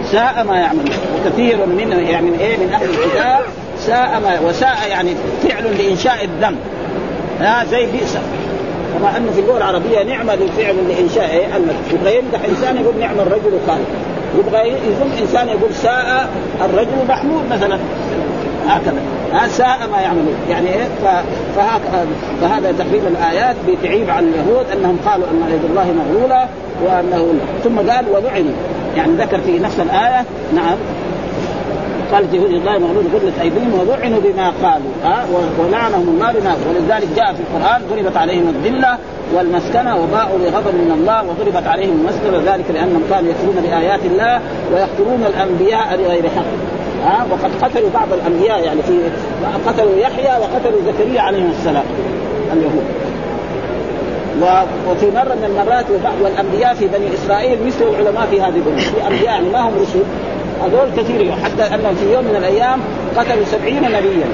[0.05, 0.87] ساء ما يعملون.
[1.17, 3.41] وكثير من يعني إيه؟ من أهل الكتاب
[3.79, 6.59] ساء ما وساء يعني فعل لإنشاء الذنب.
[7.41, 8.19] ها زي بئس.
[8.94, 11.46] كما انه في اللغة العربية نعمه الفعل لإنشاء إيه؟
[11.92, 13.85] يبغى يمدح إنسان يقول نعم الرجل خالد
[14.38, 16.29] يبغى يظن إنسان يقول ساء
[16.64, 17.79] الرجل محمود مثلا.
[18.68, 19.03] هكذا.
[19.48, 20.35] ساء ما يعملون.
[20.51, 20.88] يعني إيه؟
[22.40, 26.48] فهذا تقريبا الآيات بتعيب على اليهود أنهم قالوا أن يد الله مغلولة
[26.85, 28.53] وأنه ثم قال ولعنوا
[28.96, 30.24] يعني ذكر في نفس الآية.
[30.55, 30.77] نعم.
[32.12, 35.27] قال يد الله مغلول غلت ايديهم ولعنوا بما قالوا ها
[35.59, 38.99] ولعنهم الله بما ولذلك جاء في القرآن ضربت عليهم الذلة
[39.35, 44.40] والمسكنة وباءوا بغضب من الله وضربت عليهم المسكنة ذلك لأنهم كانوا يكفرون بآيات الله
[44.73, 46.44] ويقتلون الأنبياء بغير حق
[47.05, 48.99] ها وقد قتلوا بعض الأنبياء يعني في
[49.66, 51.85] قتلوا يحيى وقتلوا زكريا عليهم السلام
[52.53, 52.85] اليهود.
[54.90, 55.85] وفي مرة من المرات
[56.23, 60.03] والانبياء في بني إسرائيل مثل العلماء في هذه الأمة في أنبياء يعني ما هم رسل
[60.62, 62.81] هذول كثير حتى أنهم في يوم من الأيام
[63.16, 64.29] قتلوا سبعين نبيا.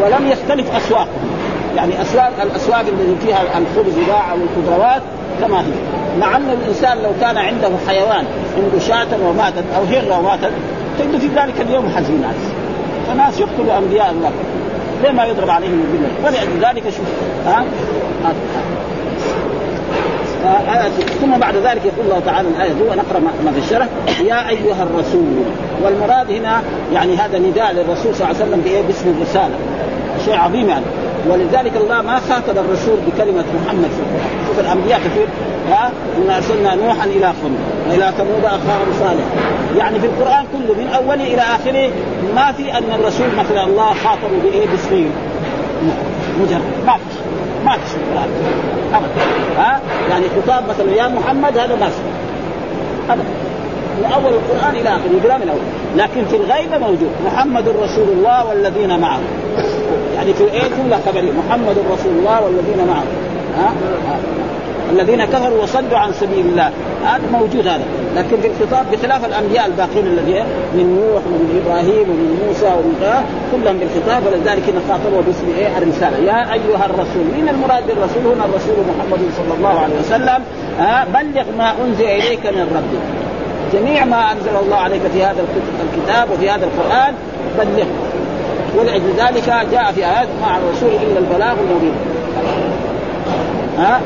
[0.00, 1.28] ولم يختلف اسواقهم
[1.76, 5.02] يعني اسواق الأسواق التي فيها الخبز يباع أو الخضروات
[5.40, 5.72] كما هي.
[6.20, 8.24] مع أن الإنسان لو كان عنده حيوان
[8.56, 10.52] عنده شاة وماتت أو هرة وماتت
[10.98, 12.34] تجد في ذلك اليوم حزينات
[13.08, 14.30] فناس يقتلوا أنبياء الله.
[15.02, 17.06] ليه ما يضرب عليهم بالله؟ ولذلك شوف
[17.46, 17.64] ها؟
[21.20, 23.86] ثم بعد ذلك يقول الله تعالى الآية دي ونقرا ما في الشرح.
[24.24, 25.26] يا أيها الرسول
[25.82, 29.54] والمراد هنا يعني هذا نداء للرسول صلى الله عليه وسلم بإيه؟ باسم الرسالة.
[30.24, 30.84] شيء عظيم يعني.
[31.28, 35.28] ولذلك الله ما خاطب الرسول بكلمة محمد في القران شوف الأنبياء كثير
[35.70, 37.56] ها؟ ان أرسلنا نوحا إلى قوم
[37.90, 39.24] والى ثمود أخاهم صالح
[39.78, 41.90] يعني في القرآن كله من أوله إلى آخره
[42.34, 45.10] ما في أن الرسول مثلا الله خاطبه بإيه؟ باسمه.
[46.40, 46.60] مجرد.
[46.86, 47.18] ما في
[47.64, 49.22] ما في أبدا.
[49.58, 51.90] ها؟ يعني خطاب مثلا يا محمد هذا ما
[53.10, 53.28] أبدا.
[53.98, 55.60] من أول القرآن إلى آخره يقرا من اول
[55.96, 57.10] لكن في الغيبة موجود.
[57.26, 59.20] محمد رسول الله والذين معه.
[60.16, 63.04] يعني في إيه جمله خبريه محمد رسول الله والذين معه.
[63.58, 63.72] ها,
[64.08, 64.18] ها؟
[64.92, 66.70] الذين كفروا وصدوا عن سبيل الله.
[67.04, 67.84] هذا موجود هذا.
[68.16, 72.94] لكن في الخطاب بخلاف الأنبياء الباقين الذين من نوح ومن إبراهيم ومن موسى ومن
[73.52, 74.22] كلهم بالخطاب.
[74.26, 76.18] ولذلك خاطبوا باسم إيه؟ الرسالة.
[76.18, 80.40] يا أيها الرسول من المراد بالرسول هنا الرسول محمد صلى الله عليه وسلم.
[81.14, 83.04] بلغ ما أنزل إليك من ربك.
[83.72, 85.44] جميع ما أنزل الله عليك في هذا
[85.86, 87.14] الكتاب وفي هذا القرآن
[87.58, 87.86] بلغ
[88.76, 91.94] ولأجل ذلك جاء في آيات مع الرسول إلا البلاغ المبين.
[93.78, 94.00] ها؟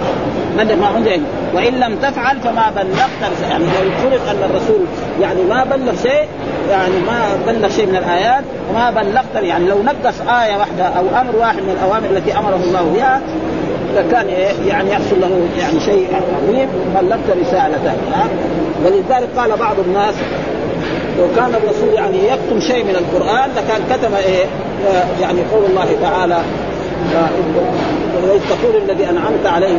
[0.59, 1.23] بلغ ما انزل
[1.55, 4.85] وإن لم تفعل فما بلغت يعني لو فرض أن الرسول
[5.21, 6.29] يعني ما بلغ شيء
[6.71, 11.37] يعني ما بلغ شيء من الآيات وما بلغت يعني لو نقص آية واحدة أو أمر
[11.37, 13.21] واحد من الأوامر التي أمره الله بها
[13.97, 14.27] لكان
[14.67, 16.69] يعني يحصل له يعني شيء عظيم.
[17.01, 17.93] بلغت رسالته
[18.85, 20.15] ولذلك قال بعض الناس
[21.19, 24.45] لو كان الرسول يعني يكتم شيء من القرآن لكان كتم إيه؟
[25.21, 26.39] يعني قول الله تعالى
[28.51, 29.79] تقول الذي أنعمت عليه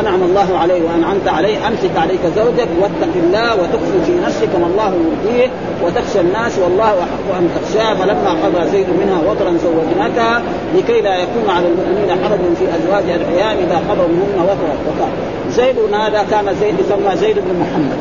[0.00, 1.68] أنعم الله عليه وأنعمت عليه.
[1.68, 5.50] أمسك عليك زوجك واتق الله وتخفي في نفسك ما الله يرضيه
[5.84, 7.94] وتخشى الناس والله أحق أن تخشاه.
[7.94, 10.42] فلما قضى زيد منها وطرا زوجناكها
[10.76, 15.08] لكي لا يكون على المؤمنين حرج في أزواج الأيام إذا قضوا منهن وطرا.
[15.50, 17.98] زيد هذا كان زيد يسمى زيد بن محمد.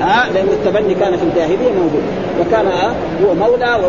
[0.00, 2.02] ها لأن التبني كان في الجاهلية موجود.
[2.40, 2.66] وكان
[3.24, 3.80] هو مولى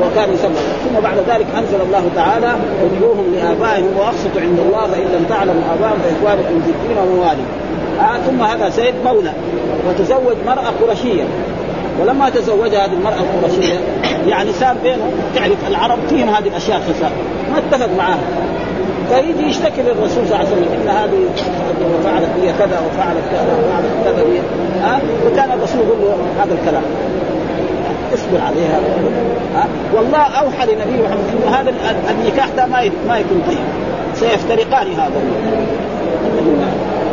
[0.00, 0.56] وكان يسمى.
[0.84, 2.52] ثم بعد ذلك أنزل الله تعالى
[2.84, 7.42] ادعوهم لآبائهم وأقسطوا عند الله فإن لم تعلموا ابائهم فإخوانكم في الدين وموالي
[8.00, 9.32] آه ثم هذا سيد مولى.
[9.88, 11.24] وتزوج مرأة قرشية.
[12.00, 13.80] ولما تزوج هذه المرأة القرشية
[14.28, 17.12] يعني صار بينه تعرف العرب فيهم هذه الأشياء خسارة
[17.52, 18.18] ما اتفق معاها
[19.10, 21.28] فيجي يشتكي للرسول صلى الله عليه وسلم إن هذه
[22.04, 24.38] فعلت بي كذا وفعلت كذا وفعلت كذا بي
[24.82, 26.82] ها؟ وكان الرسول يقول له هذا الكلام.
[28.14, 28.80] اصبر عليها
[29.54, 31.72] ها؟ والله أوحى لنبي محمد إنه هذا
[32.10, 33.58] النكاح ده ما ما يكون طيب.
[34.14, 35.20] سيفترقان هذا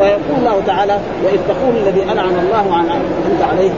[0.02, 2.86] ويقول الله تعالى وإذ تقول الذي أنعم الله عن
[3.32, 3.72] أنت عليه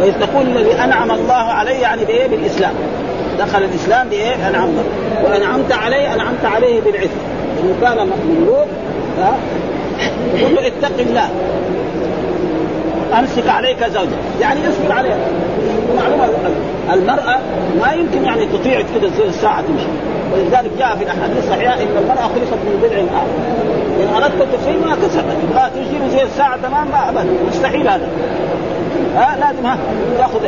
[0.00, 2.72] وإذ تقول الذي أنعم الله عليه يعني بايه بالإسلام.
[3.38, 4.84] دخل الإسلام بإيه؟ أنعمت.
[5.24, 7.20] وأنعمت عليه أنعمت عليه بالعفه
[7.60, 8.68] إنه كان مملوك
[10.34, 11.28] يقول له اتق الله.
[13.18, 15.16] أمسك عليك زوجك يعني اصبر عليها.
[15.96, 16.28] معلومة
[16.92, 17.38] المرأة
[17.80, 19.86] ما يمكن يعني تطيع كذا الساعة تمشي.
[20.32, 23.30] ولذلك جاء في الأحاديث الصحيحة إن المرأة خلقت من ضلع اخر
[24.02, 25.36] إن أردت تقيم ما كسبت.
[25.54, 27.30] لا تجيب زي الساعة تمام ما ابدا.
[27.48, 28.08] مستحيل هذا.
[29.16, 29.76] ها؟ لازم ها
[30.18, 30.40] تأخذ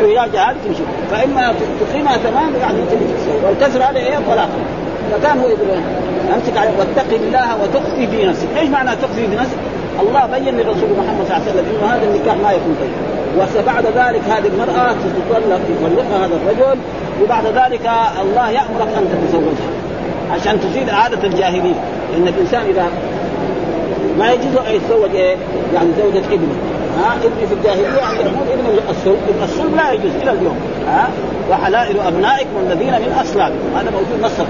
[0.00, 2.78] حياجه هذه تمشي فإما تقيمها تمام يعني
[3.44, 4.48] والكسر هذا إيه؟ طلاق.
[5.12, 5.68] فكان هو يقول
[6.34, 9.56] أمسك عليه واتقي الله وتخفي في نفسك، إيش معنى تخفي في نفسك؟
[10.00, 12.92] الله بين للرسول محمد صلى الله عليه وسلم إنه هذا النكاح ما يكون طيب.
[13.58, 16.78] وبعد ذلك هذه المرأة تطلق يطلقها هذا الرجل
[17.22, 17.90] وبعد ذلك
[18.22, 19.70] الله يأمرك أن تتزوجها.
[20.32, 21.74] عشان تزيد عادة الجاهليه
[22.16, 22.86] إن الإنسان إذا
[24.18, 25.36] ما يجوز أن يتزوج إيه؟
[25.74, 26.69] يعني زوجة ابنه.
[26.98, 30.56] ها ابني في الجاهلية عند يموت ابن الصلب ابن الصلب لا يجوز إلى اليوم
[30.88, 31.08] ها؟
[31.50, 34.46] وحلائل ابنائكم الذين من اصلابكم هذا موجود نص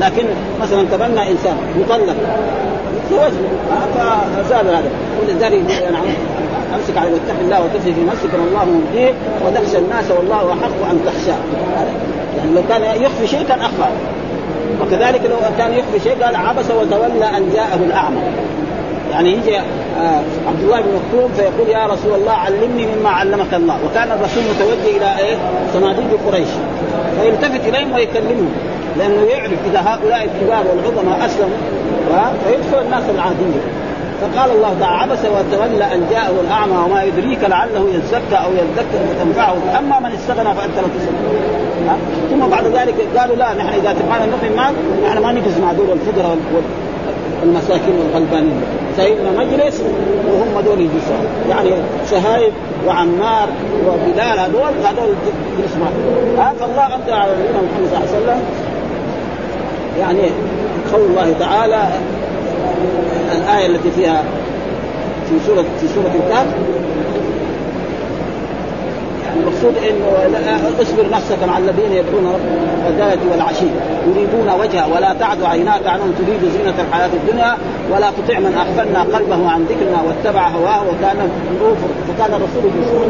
[0.00, 0.26] لكن
[0.60, 2.16] مثلا تبنى إنسان مطلق
[2.96, 3.32] يتزوج
[4.36, 4.90] فزاد هذا.
[5.20, 5.96] ولذلك يعني
[6.74, 9.12] أمسك على واتق الله وتخفي في نفسك إن الله مبديه
[9.46, 11.38] وتخشى الناس والله أحق أن تخشاه.
[12.36, 13.88] يعني لو كان يخفي شيء كان أخفى.
[14.82, 18.22] وكذلك لو كان يخفي شيء قال عبس وتولى أن جاءه الأعمى.
[19.12, 23.76] يعني يجي آه عبد الله بن مكتوم فيقول يا رسول الله علمني مما علمك الله.
[23.86, 25.36] وكان الرسول متوجه إلى إيه؟
[25.74, 26.48] صناديد قريش.
[27.20, 28.52] فيلتفت إليهم ويكلمهم
[28.98, 31.56] لأنه يعرف إذا هؤلاء الكبار والعظماء أسلموا
[32.44, 33.60] فيدخل الناس العاديه
[34.20, 39.56] فقال الله تعالى عبس وتولى أن جاءه الأعمى وما يدريك لعله يزكى أو يذكر فتنفعه.
[39.78, 41.96] اما من استغنى فأنت لا تستغنى
[42.30, 44.74] ثم بعد ذلك قالوا لا نحن إذا تبغانا نؤمن معك
[45.06, 46.36] نحن ما نجلس مع دول الفقراء
[47.42, 48.62] والمساكين والغلبانين.
[48.96, 49.82] سيدنا مجلس
[50.28, 51.26] وهم دول يجلسون.
[51.50, 51.70] يعني
[52.10, 52.52] شهايب
[52.86, 53.48] وعمار
[53.86, 55.14] وبلال هذول هذول
[55.58, 56.56] جلس معهم.
[56.60, 58.40] فالله امطر على نبينا محمد صلى الله عليه وسلم.
[60.00, 60.30] يعني
[60.92, 61.88] قول الله تعالى
[63.36, 64.22] الآية التي فيها
[65.28, 66.46] في سوره في سورة الكهف
[69.36, 73.66] المقصود انه اصبر نفسك مع الذين يدعون ربهم الغداة والعشي.
[74.08, 77.56] يريدون وجهه ولا تعد عيناك عنهم تريد زينة الحياة الدنيا
[77.92, 81.30] ولا تطع من اغفلنا قلبه عن ذكرنا واتبع هواه وكان
[82.08, 83.02] فكان الرسول يسمع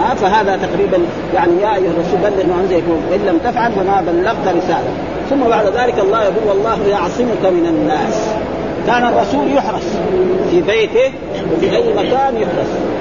[0.00, 0.98] ها؟ فهذا تقريبا
[1.34, 4.90] يعني يا أيها الرسول بلغ ما أنزل وإن لم تفعل فما بلغت رسالة.
[5.30, 8.28] ثم بعد ذلك الله يقول والله يعصمك من الناس.
[8.86, 9.98] كان الرسول يحرس
[10.50, 11.12] في بيته
[11.52, 12.91] وفي أي مكان يحرس.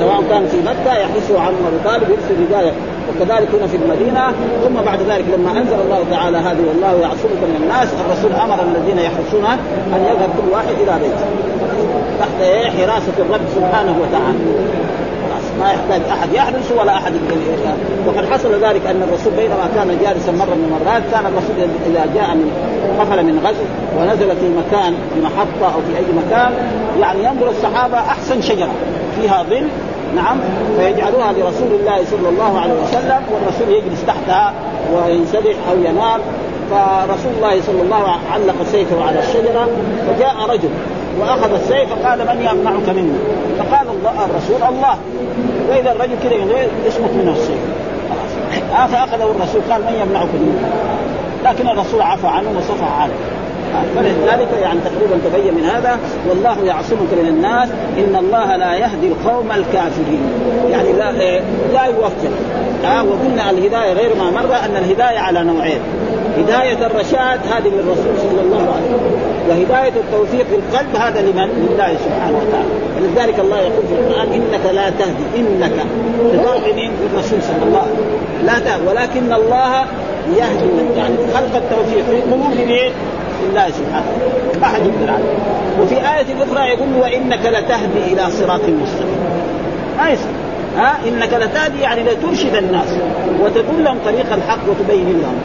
[0.00, 2.72] سواء كان في مكة يحرسه عن ابي طالب يرسل رجاله
[3.08, 4.32] وكذلك هنا في المدينة.
[4.64, 8.98] ثم بعد ذلك لما أنزل الله تعالى هذه والله يعصمك من الناس الرسول أمر الذين
[8.98, 9.44] يحرسون
[9.94, 11.26] أن يذهب كل واحد إلى بيته
[12.20, 12.38] تحت
[12.76, 14.38] حراسة الرب سبحانه وتعالى.
[15.60, 17.12] ما يحتاج أحد يحرس ولا أحد
[18.06, 22.34] وقد حصل ذلك أن الرسول بينما كان جالسا مرة من المرات كان الرسول إذا جاء
[22.34, 22.50] من
[23.00, 23.64] قفل من غزو
[23.98, 26.52] ونزل في مكان في محطة أو في أي مكان
[27.00, 28.72] يعني ينظر الصحابة أحسن شجرة.
[29.20, 29.68] فيها ظل
[30.16, 30.38] نعم
[30.76, 34.52] فيجعلوها لرسول الله صلى الله عليه وسلم والرسول يجلس تحتها
[34.94, 36.20] وينسدح أو ينام.
[36.70, 39.68] فرسول الله صلى الله عليه وسلم علق سيفه على الشجرة
[40.06, 40.68] فجاء رجل
[41.20, 43.18] وأخذ السيف فقال من يمنعك مني؟
[43.58, 44.96] فقال الله الرسول الله.
[45.70, 46.34] وإذا الرجل كذا
[46.86, 47.58] يسمط منه السيف.
[48.10, 48.90] خلاص.
[48.90, 50.58] فأخذه الرسول قال من يمنعك مني؟
[51.44, 53.12] لكن الرسول عفى عنه وصفح عنه.
[53.96, 55.98] فلذلك يعني تقريبا تبين من هذا
[56.28, 60.22] والله يعصمك من الناس إن الله لا يهدي القوم الكافرين.
[60.70, 61.12] يعني لا
[61.72, 62.30] لا يوفق.
[62.84, 65.80] آه وقلنا الهداية غير ما مر أن الهداية على نوعين.
[66.38, 69.33] هداية الرشاد هذه من الرسول صلى الله عليه وسلم.
[69.48, 72.68] وهداية التوفيق في القلب هذا لمن؟ لله سبحانه وتعالى.
[72.96, 75.72] ولذلك الله يقول في القرآن إنك لا تهدي إنك
[76.32, 78.46] تهدي من الرسول صلى الله عليه وسلم.
[78.46, 78.88] لا تهدي.
[78.88, 79.84] ولكن الله
[80.36, 82.92] يهدي من يعني خلق التوفيق في قلوب مين؟
[83.44, 84.06] لله سبحانه
[84.60, 85.34] ما حد يقدر عليه
[85.80, 89.20] وفي آية أخرى يقول وإنك لتهدي إلى صراط مستقيم.
[89.98, 90.43] ما يصير.
[90.76, 92.88] ها؟ إنك لتهدي يعني لترشد الناس
[93.40, 95.38] وتدلهم طريق الحق وتبين لهم.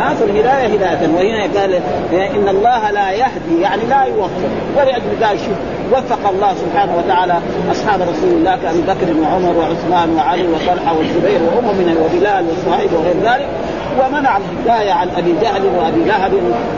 [0.00, 1.08] ها؟ فالهداية هداية.
[1.14, 1.74] وهنا قال
[2.12, 4.40] إن الله لا يهدي يعني لا يوفق.
[5.22, 5.58] قال شوف
[5.92, 7.34] وفق الله سبحانه وتعالى
[7.72, 13.16] أصحاب رسول الله كأبي بكر وعمر وعثمان وعلي وطلحة والزبير وأم من وبلال وصهيب وغير
[13.24, 13.48] ذلك.
[14.00, 16.32] ومنع الهداية عن أبي جهل وأبي لهب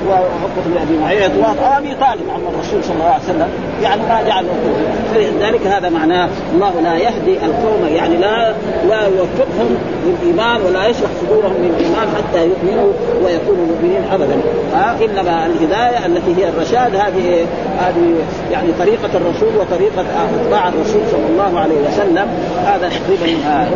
[0.09, 3.48] وعقبه بن أبي معيط وأبي طالب عم الرسول صلى الله عليه وسلم.
[3.83, 4.46] يعني ما جعل
[5.40, 8.54] ذلك هذا معناه الله لا يهدي القوم يعني لا
[8.88, 12.92] لا يوفقهم للإيمان ولا يشرح صدورهم للإيمان حتى يؤمنوا
[13.24, 14.40] ويكونوا مؤمنين ابدا.
[15.04, 17.46] إنما الهداية التي هي الرشاد هذه
[17.78, 18.14] هذه
[18.52, 20.04] يعني طريقة الرسول وطريقة
[20.40, 22.28] أتباع الرسول صلى الله عليه وسلم.
[22.66, 23.66] هذا تقريبا آه.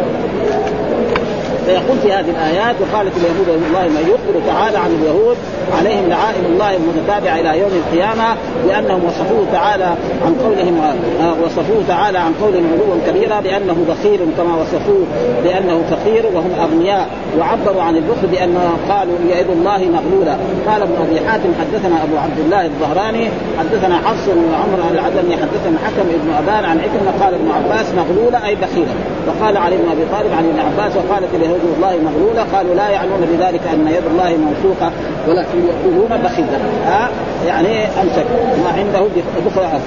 [1.67, 5.37] فيقول في هذه الآيات وقالت اليهود والله ما يخبر تعالى عن اليهود
[5.79, 10.81] عليهم لعائن الله المتتابعه إلى يوم القيامة لأنهم وصفوه تعالى عن قولهم
[11.21, 15.07] آه، وصفوه تعالى عن قولهم علوا كبيرا بأنه بخيل كما وصفوه
[15.45, 21.29] بأنه فقير وهم أغنياء وعبروا عن البخل بانه قالوا يد الله مغلوله قال ابن أبي
[21.29, 26.65] حاتم حدثنا أبو عبد الله الظهراني حدثنا حفص بن عمرو العدني حدثنا حكم ابن أبان
[26.65, 28.95] عن عكرمة قال ابن عباس مغلوله أي بخيله
[29.27, 33.21] وقال علي بن أبي طالب عن ابن عباس وقالت اليهود الله مغلولة قالوا لا يعنون
[33.21, 34.93] بذلك أن يد الله موثوقة
[35.29, 37.11] ولكن يقولون بخيلا ها
[37.47, 38.27] يعني امسك
[38.65, 39.01] ما عنده
[39.47, 39.81] بخل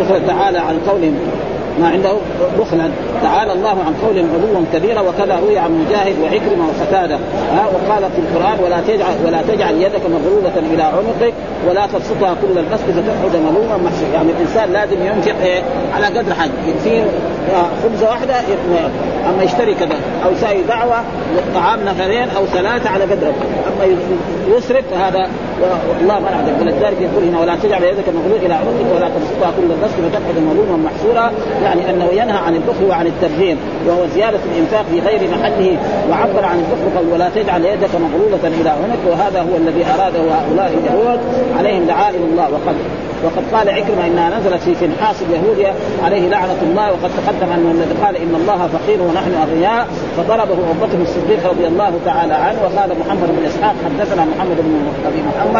[0.00, 1.18] بخل تعالى عن قولهم.
[1.80, 2.12] ما عنده
[2.58, 2.90] بخلا.
[3.22, 7.18] تعالى الله عن قولهم علوا كبيرا وكذا روي عن مجاهد وعكرمة وقتادة.
[7.54, 11.34] ها وقال في القرآن ولا تجعل ولا تجعل يدك مغلوله إلى عنقك
[11.68, 15.62] ولا تبسطها كل البسط فتقعد ملوما محسوسا يعني الإنسان لازم ينفق إيه
[15.94, 16.50] على قدر حاجة.
[16.66, 17.04] يكفيه
[17.82, 18.34] خبزة واحدة
[19.28, 20.96] أما يشتري كذا أو يساوي دعوة
[21.54, 23.96] طعام نفرين أو ثلاثة على قدر أما
[24.56, 25.28] يسرف فهذا
[26.00, 29.72] الله منع ذلك ولذلك يقول هنا ولا تجعل يدك مغلوله إلى عنقك ولا تبسطها كل
[29.72, 35.00] البسط فتقعد ملوما محسورا يعني أنه ينهى عن البخل وعن التبذير وهو زيادة الإنفاق في
[35.00, 35.78] غير محله
[36.10, 40.72] وعبر عن البخل قال ولا تجعل يدك مغلوله إلى عنق وهذا هو الذي أراده هؤلاء
[40.78, 41.20] اليهود
[41.58, 42.76] عليهم لعائن الله وقد
[43.24, 48.04] وقد قال عكرمة إنها نزلت في فنحاس اليهود عليه لعنة الله وقد تقدم ان الذي
[48.04, 52.90] قال إن الله فقير ونحن أغنياء فضربه أبو بكر الصديق رضي الله تعالى عنه وقال
[53.00, 54.74] محمد بن إسحاق حدثنا محمد بن
[55.06, 55.51] ابي محمد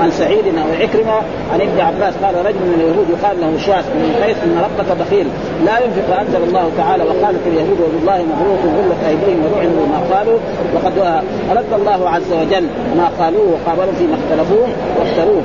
[0.00, 1.16] عن سعيد أو عكرمة
[1.52, 5.26] عن ابن عباس قال رجل من اليهود يقال له شاس من حيث إن ربك بخيل.
[5.64, 10.38] لا ينفق فانزل الله تعالى وقالت اليهود وبالله مغلوط غلت أيديهم ولعنوا بما قالوا
[10.74, 11.22] وقد
[11.56, 15.42] رد الله عز وجل ما قالوه وقابلوا فيما اختلفوه واختروه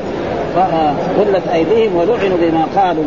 [1.19, 3.03] غلت أيديهم ولعنوا بما قالوا.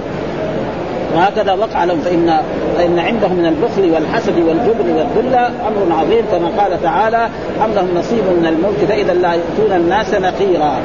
[1.15, 1.99] وهكذا وقع لهم.
[1.99, 2.41] فان
[2.77, 7.29] فإن عندهم من البخل والحسد والجبن والذل أمر عظيم كما قال تعالى
[7.65, 10.81] أم لهم نصيب من الملك فإذا لا يؤتون الناس نقيرا.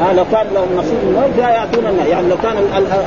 [0.00, 2.08] ها لو كان لهم نصيب من الملك لا يعطون الناس.
[2.08, 2.56] يعني لو كان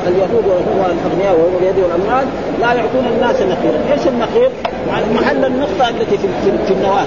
[0.06, 2.26] اليهود وهم الأغنياء وهم اليد والأموال
[2.60, 4.50] لا يعطون الناس نقيرا، إيش النقير؟
[4.88, 6.28] يعني محل النقطة التي في
[6.66, 7.06] في النواة.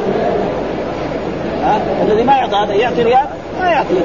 [1.64, 3.26] ها؟ الذي ما يعطى هذا يعطي ريال؟
[3.62, 3.96] ما يعطي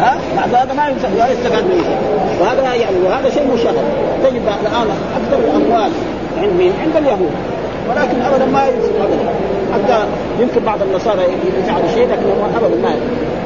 [0.00, 0.88] ها؟ بعد هذا ما
[1.18, 1.84] لا يستفاد منه.
[2.40, 3.84] وهذا يعني وهذا شيء مشاهد.
[4.24, 4.86] تجد الآن
[5.16, 5.90] أكثر الأموال
[6.42, 7.30] عند مين؟ عند اليهود.
[7.88, 9.30] ولكن ابدا ما ينفق ابدا.
[9.74, 10.04] حتى
[10.40, 11.22] يمكن بعض النصارى
[11.58, 12.22] يفعلوا شيء لكن
[12.56, 13.36] ابدا ما ينفق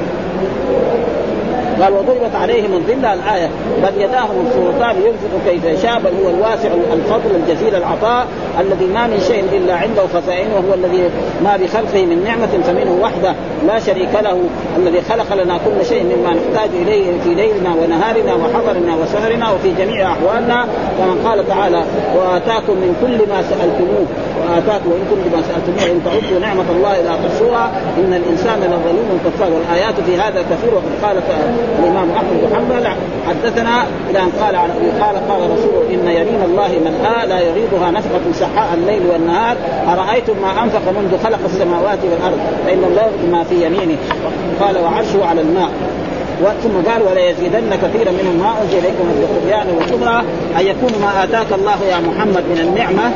[1.80, 3.48] قال وضربت عليهم الذله الآية
[3.82, 8.26] بل يداه مبسوطتان ينفق كيف يشاء بل هو الواسع الفضل الجزيل العطاء
[8.60, 11.10] الذي ما من شيء إلا عنده خزائن وهو الذي
[11.44, 13.34] ما بخلقه من نعمة فمنه وحده
[13.66, 14.40] لا شريك له
[14.76, 20.12] الذي خلق لنا كل شيء مما نحتاج إليه في ليلنا ونهارنا وحضرنا وسهرنا وفي جميع
[20.12, 20.66] أحوالنا.
[20.98, 21.84] كما قال تعالى
[22.16, 24.06] وآتاكم من كل ما سألتموه
[24.40, 29.50] وآتاكم من كل ما سألتموه إن تعدوا نعمة الله لا تحصوها إن الإنسان لظلوم كفار.
[29.50, 31.16] والآيات في هذا كثير وقد قال
[31.78, 32.86] الإمام أحمد بن حنبل
[33.28, 37.90] حدثنا إلى ان قال عن قال قال رسول إن يمين الله من آه لا يغيضها
[37.90, 39.56] نفقة سحاء الليل والنهار.
[39.88, 43.96] أرأيتم ما أنفق منذ خلق السماوات والأرض؟ فإن الله ما في يمينه.
[44.60, 45.70] قال وعرشه على الماء.
[46.62, 50.18] ثم قال ولا يزيدن كثيرا منهم ما أنزل إليكم من الطغيان والكبرى
[50.60, 53.12] أن يكون ما آتاك الله يا محمد من النعمة.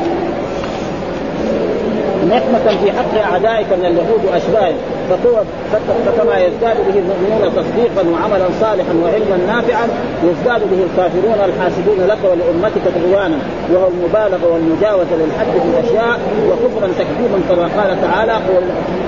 [2.29, 4.77] نعمة في حق أعدائك من اليهود وأشباههم
[6.05, 9.87] فكما يزداد به المؤمنون تصديقا وعملا صالحا وعلما نافعا
[10.23, 13.37] يزداد به الكافرون الحاسدون لك ولأمتك طغيانا
[13.73, 16.19] وهو المبالغة والمجاوزة للحد في الأشياء
[16.49, 18.63] وكفرا تكذيبا كما قال تعالى قل,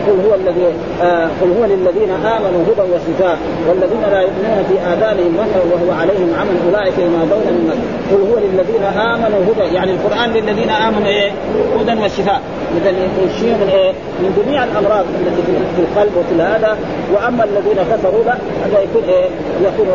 [0.07, 0.65] قل هو الذي
[1.01, 3.37] آه قل هو للذين آمنوا هدى وشفاء
[3.69, 7.73] والذين لا يؤمنون في آذانهم وحي وهو عليهم عمل أولئك ينادون من
[8.11, 11.31] قل هو للذين آمنوا هدى يعني القرآن للذين آمنوا إيه؟
[11.79, 12.41] هدى وشفاء.
[12.77, 12.89] اذا
[13.25, 15.41] يشير من إيه؟ من جميع الأمراض التي
[15.75, 16.77] في القلب وفي هذا
[17.13, 18.33] وأما الذين كفروا لا
[18.65, 19.29] هذا يكون إيه؟
[19.63, 19.87] يكون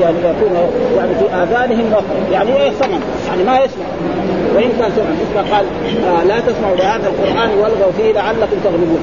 [0.00, 0.56] يعني يكون
[0.96, 1.92] يعني في آذانهم
[2.32, 3.84] يعني إيه صمم يعني ما يسمع.
[4.54, 5.64] وإن كان سمع مثل قال
[6.06, 9.00] آه لا تسمعوا لهذا القرآن والغوا فيه لعلكم تغلبون.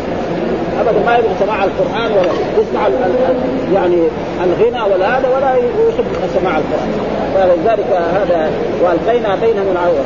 [0.80, 2.88] أبدا ما يبغى سماع القرآن ولا يسمع
[3.74, 4.02] يعني
[4.44, 6.06] الغنى ولا هذا ولا يحب
[6.40, 6.92] سماع القرآن.
[7.36, 8.52] فلذلك هذا
[8.84, 10.06] والقينا بينهم العوض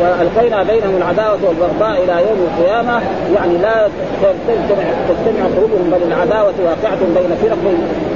[0.00, 3.02] والقينا بينهم العداوة والبغضاء إلى يوم القيامة.
[3.34, 3.88] يعني لا
[4.22, 7.58] تجتمع تجتمع قلوبهم بل العداوة واقعة بين فرق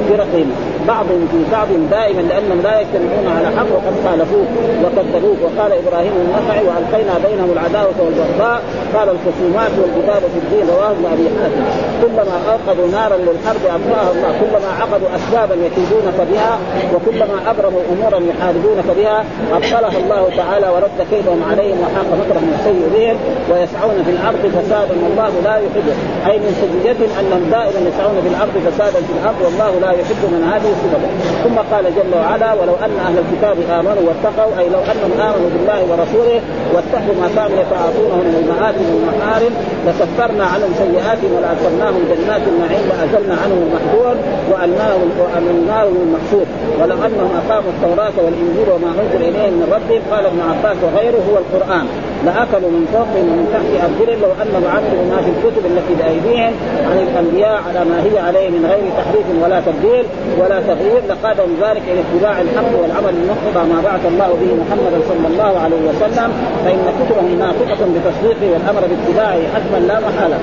[0.09, 0.53] فرقهم.
[0.89, 4.47] بعضهم في بعض دائما لأنهم لا يجتمعون على حق وقد خالفوه
[4.83, 8.61] وكذبوه وقال إبراهيم النخعي وألقينا بينهم العداوة والبغضاء.
[8.95, 10.67] قال الخصومات والكتاب في الدين.
[10.77, 11.63] رواه ابن أبي حاتم.
[12.03, 14.31] كلما اوقدوا نارا للحرب أطفأها الله.
[14.41, 16.59] كلما عقدوا أسبابا يكيدونك بها
[16.95, 23.17] وكلما أبرموا أمورا يحاربونك بها أبطلها الله تعالى ورد كيدهم عليهم وحاق مكرهم السيء بهم
[23.51, 25.95] ويسعون في الأرض فسادا والله لا يحبه.
[26.29, 30.43] أي من سجيتهم انهم دائما يسعون في الأرض فسادا في الأرض والله لا يحب من
[30.53, 31.01] هذه الصفه
[31.45, 35.81] ثم قال جل وعلا ولو أن أهل الكتاب آمنوا واتقوا أي لو أنهم آمنوا بالله
[35.91, 36.41] ورسوله
[36.75, 39.53] واتقوا ما كانوا يتعاطونه من المآثم والمحارم
[39.87, 44.15] لكفرنا عنهم سيئاتهم ولأدخلناهم جنات النعيم وأزلنا عنهم المحذور
[44.51, 46.47] وامناهم وامناهم المقصود.
[46.81, 51.37] ولو أنهم أقاموا التوراة والإنجيل وما أنزل إليهم من ربهم قال ابن عباس وغيره هو
[51.43, 51.87] القران
[52.27, 56.53] لاكلوا من فوقهم ومن تحت ارجلهم لو انهم عملوا ما في الكتب التي بأيديهم
[56.91, 60.05] عن الأنبياء على ما هي عليه من غير تحريف ولا تبديل
[60.41, 65.27] ولا تغيير لقادهم ذلك إلى اتباع الحق والعمل المقتضى ما بعث الله به محمدا صلى
[65.33, 66.31] الله عليه وسلم.
[66.65, 70.39] فإن كتبهم ناطقة بتصديقه والأمر باتباعه حتما لا محالة.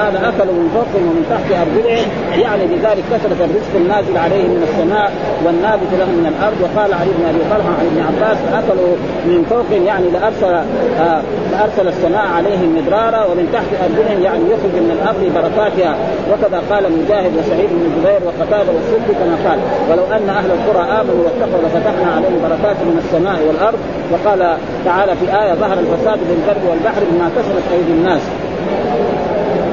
[0.00, 2.06] هذا اكلوا من فوقهم ومن تحت ارجلهم
[2.44, 5.08] يعني بذلك كثرة الرزق النازل عليهم من السماء
[5.44, 6.58] والنابت لهم من الأرض.
[6.64, 8.94] وقال علي بن أبي طلحة عن ابن عباس أكلوا
[9.30, 10.54] من فوقهم يعني لارسل
[11.00, 11.22] آه
[11.52, 15.96] لارسل السماء عليهم مدرارا ومن تحت أرجلهم يعني يخرج من الأرض بركاتها.
[16.30, 19.58] وكذا قال مجاهد وسعيد بن جبير وقتاده والسد كما قال.
[19.90, 23.78] ولو أن أهل القرى آمنوا واتقوا لفتحنا عليهم بركات من السماء والأرض.
[24.12, 28.22] وقال تعالى في آية ظهر الفساد في البر والبحر بما كسبت أيدي الناس.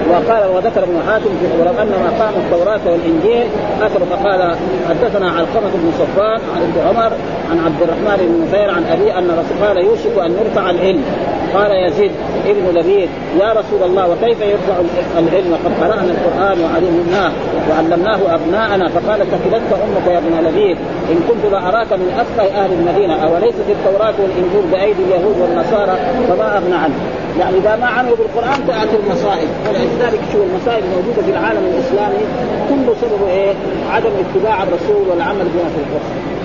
[0.10, 1.30] وقال وذكر ابن حاتم
[1.60, 3.48] ولو انهم اقاموا التوراة والإنجيل
[3.82, 4.56] اثر فقال
[4.90, 7.12] حدثنا علقمة بن صفان عن ابن عمر
[7.52, 11.04] عن عبد الرحمن بن نفير عن ابي أن الرسول قال يوشك أن يرفع العلم.
[11.54, 12.12] قال يزيد
[12.46, 14.76] ابن لبيد يا رسول الله وكيف يرفع
[15.18, 17.32] العلم؟ قد قرأنا القرآن وعلمناه
[17.70, 20.78] وعلمناه أبناءنا فقال ثكلتك أمك يا ابن لبيد.
[21.12, 25.98] إن كنت لاراك من افقه أهل المدينة اوليست التوراة والإنجيل بأيدي اليهود والنصارى؟
[26.28, 26.96] فما أغنى عنه
[27.40, 29.50] يعني إذا ما عملوا بالقرآن تاتي المصائب.
[29.68, 32.24] ولذلك شو المصائب الموجودة في العالم الإسلامي
[32.70, 33.54] كله سببه إيه؟
[33.92, 36.38] عدم اتباع الرسول والعمل بما في القرآن.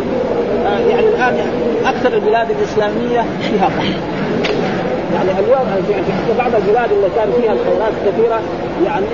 [0.67, 1.35] آه يعني الآن
[1.85, 4.03] أكثر البلاد الإسلامية فيها قحط
[5.15, 5.67] يعني اليوم
[6.27, 8.41] في بعض البلاد اللي كان فيها الخيرات كثيرة
[8.87, 9.07] يعني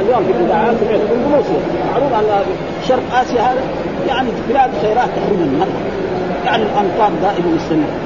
[0.00, 1.60] اليوم في الإذاعات سمعت اندونيسيا
[1.92, 2.44] معروف أن
[2.88, 3.60] شرق آسيا هذا
[4.08, 5.80] يعني بلاد خيرات تقريبا مرة.
[6.46, 7.98] يعني الامطار دائما مستمرة.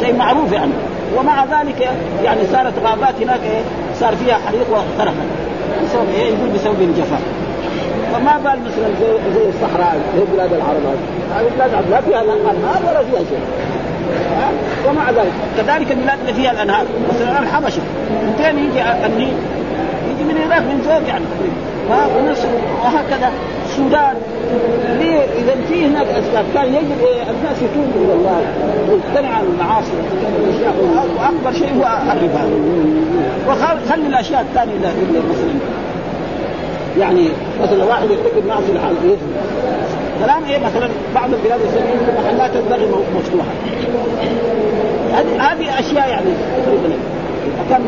[0.00, 0.72] شيء معروف يعني.
[1.18, 1.88] ومع ذلك
[2.24, 3.62] يعني صارت غابات هناك إيه
[4.00, 5.14] صار فيها حريق واحترقت
[5.84, 7.20] بسبب إيه؟ يقول بسبب الجفاف.
[8.12, 10.82] فما بال مثلا زي, زي الصحراء زي بلاد العرب.
[11.36, 13.40] هذه بلاد العرب لا فيها انهار ولا فيها شيء.
[14.88, 15.32] ومع ذلك.
[15.56, 16.84] كذلك البلاد اللي فيها الأنهار.
[17.14, 17.82] مثلا الحبشة.
[18.10, 19.34] من يجي النيل؟
[20.50, 21.24] يجي من فوق يعني.
[22.82, 23.30] وهكذا
[23.66, 24.16] السودان.
[24.98, 26.44] ليه؟ إذا في هناك أسباب.
[26.54, 28.40] كان يجب الناس يتوبوا إلى الله.
[28.88, 29.92] ويقتنعوا عن المعاصي
[31.18, 32.42] وأكبر شيء هو الربا.
[33.48, 34.74] وخلي الأشياء الثانية
[35.30, 35.54] مثلا
[36.98, 37.28] يعني
[37.62, 39.16] مثلا واحد يرتكب معصيه الحال يزني
[40.24, 42.86] كلام إيه مثلا بعض البلاد الإسلامية محلات البغي
[43.16, 43.54] مفتوحة.
[45.12, 46.30] هذه هذه أشياء يعني.
[47.70, 47.82] كان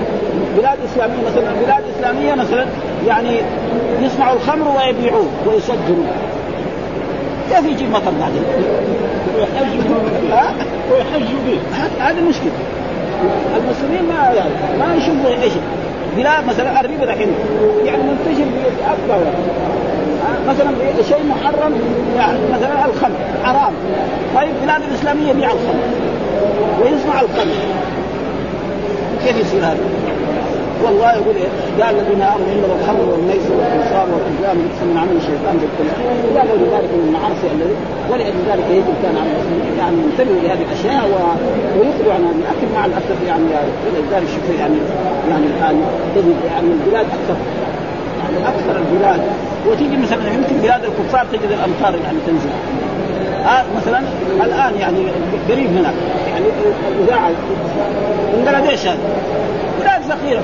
[0.59, 1.53] بلاد إسلامية مثلا.
[1.65, 2.67] بلاد إسلامية مثلا
[3.07, 3.37] يعني
[4.03, 6.07] يصنعوا الخمر ويبيعوه ويسجلوه
[7.51, 8.43] كيف يجيب مطر بعدين؟
[10.93, 11.59] ويحجوا به.
[12.01, 12.53] هذه مشكلة.
[13.57, 15.53] المسلمين ما يعني ما يشوفوا إيش.
[16.17, 17.29] بلاد مثلا الربا دحين
[17.85, 18.45] يعني منتشر
[19.09, 19.27] باكبر
[20.49, 20.71] مثلا
[21.09, 21.75] شيء محرم
[22.17, 23.17] يعني مثلا الخمر.
[23.45, 23.73] حرام.
[24.37, 25.83] طيب بلاد الاسلاميه يبيع الخمر.
[26.83, 27.55] ويصنع الخمر.
[29.25, 29.85] كيف يصير هذا؟
[30.85, 31.51] والله يقول إيه؟
[31.85, 35.89] قال الذين آمنوا انما الخمر والميسر والانصار والازلام رجس من عمل الشيطان بالكل
[36.37, 37.77] قالوا لذلك من المعاصي الذي
[38.11, 39.31] ولأجل ذلك يجب كان على
[39.81, 41.15] يعني ينتبهوا لهذه الأشياء و...
[41.79, 43.45] ويخرجوا عنها لكن مع الأسف يعني
[43.85, 44.79] ولذلك شوف يعني
[45.31, 45.77] يعني الآن
[46.15, 47.37] تجد يعني البلاد أكثر
[48.23, 49.21] يعني أكثر البلاد
[49.67, 52.53] وتيجي مثلا يمكن بلاد الكفار تجد الأمطار يعني تنزل
[53.47, 54.03] آه مثلا
[54.45, 55.07] الآن يعني
[55.49, 55.95] قريب هناك.
[56.29, 56.47] يعني
[56.89, 57.31] الإذاعة.
[58.35, 58.99] بنجلاديش هذه.
[59.81, 60.43] بلاد فقيره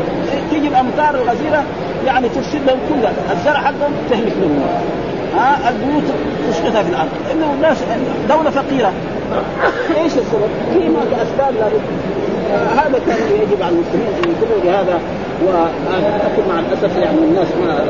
[0.50, 1.64] تيجي الأمطار الغزيرة
[2.06, 4.62] يعني تفسد لهم كلها الزرع حقهم تهلك لهم.
[5.36, 6.04] ها؟ البيوت
[6.50, 7.08] تسقطها في الأرض.
[7.28, 7.76] لأنه الناس
[8.28, 8.92] دولة فقيرة.
[9.96, 11.54] إيش السبب؟ في هناك أسباب
[12.52, 15.00] آه هذا كان يجب على المسلمين أن ينتبهوا لهذا
[15.46, 17.84] ولكن مع الأسف يعني الناس ما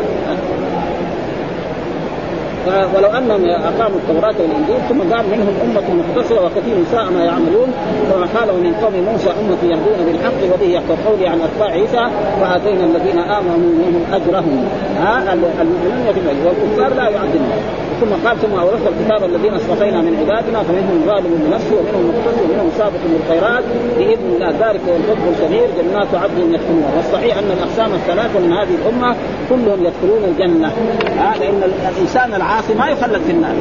[2.94, 7.68] ولو أنهم أقاموا التوراة والإنجيل ثم قال منهم أمة مقتصره وكثير ساء ما يعملون
[8.12, 10.96] كما قالوا من قوم موسى امه يهدون بالحق وبه يحكم.
[11.06, 12.04] قولي عن أتباع عيسى
[12.40, 14.68] وآتينا الذين آمنوا منهم أجرهم.
[14.98, 17.87] ها المؤمنون يتبعون والكفار لا يعدلون.
[18.00, 22.70] ثم قال ثم اورثنا الكتاب الذين اصطفينا من عبادنا فمنهم ظالم لنفسه ومنهم مقتصد ومنهم
[22.78, 23.64] سابق بالخيرات
[23.98, 24.50] بإذن الله.
[24.50, 29.16] ذلك هو الفضل الكبير جنات عدن يدخلون والصحيح أن الأقسام الثلاثه من هذه الأمة
[29.50, 30.72] كلهم يدخلون الجنة.
[31.18, 33.54] ها لأن الإنسان العاصي ما يخلد في النار.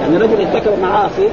[0.00, 1.28] يعني رجل ارتكب معاصي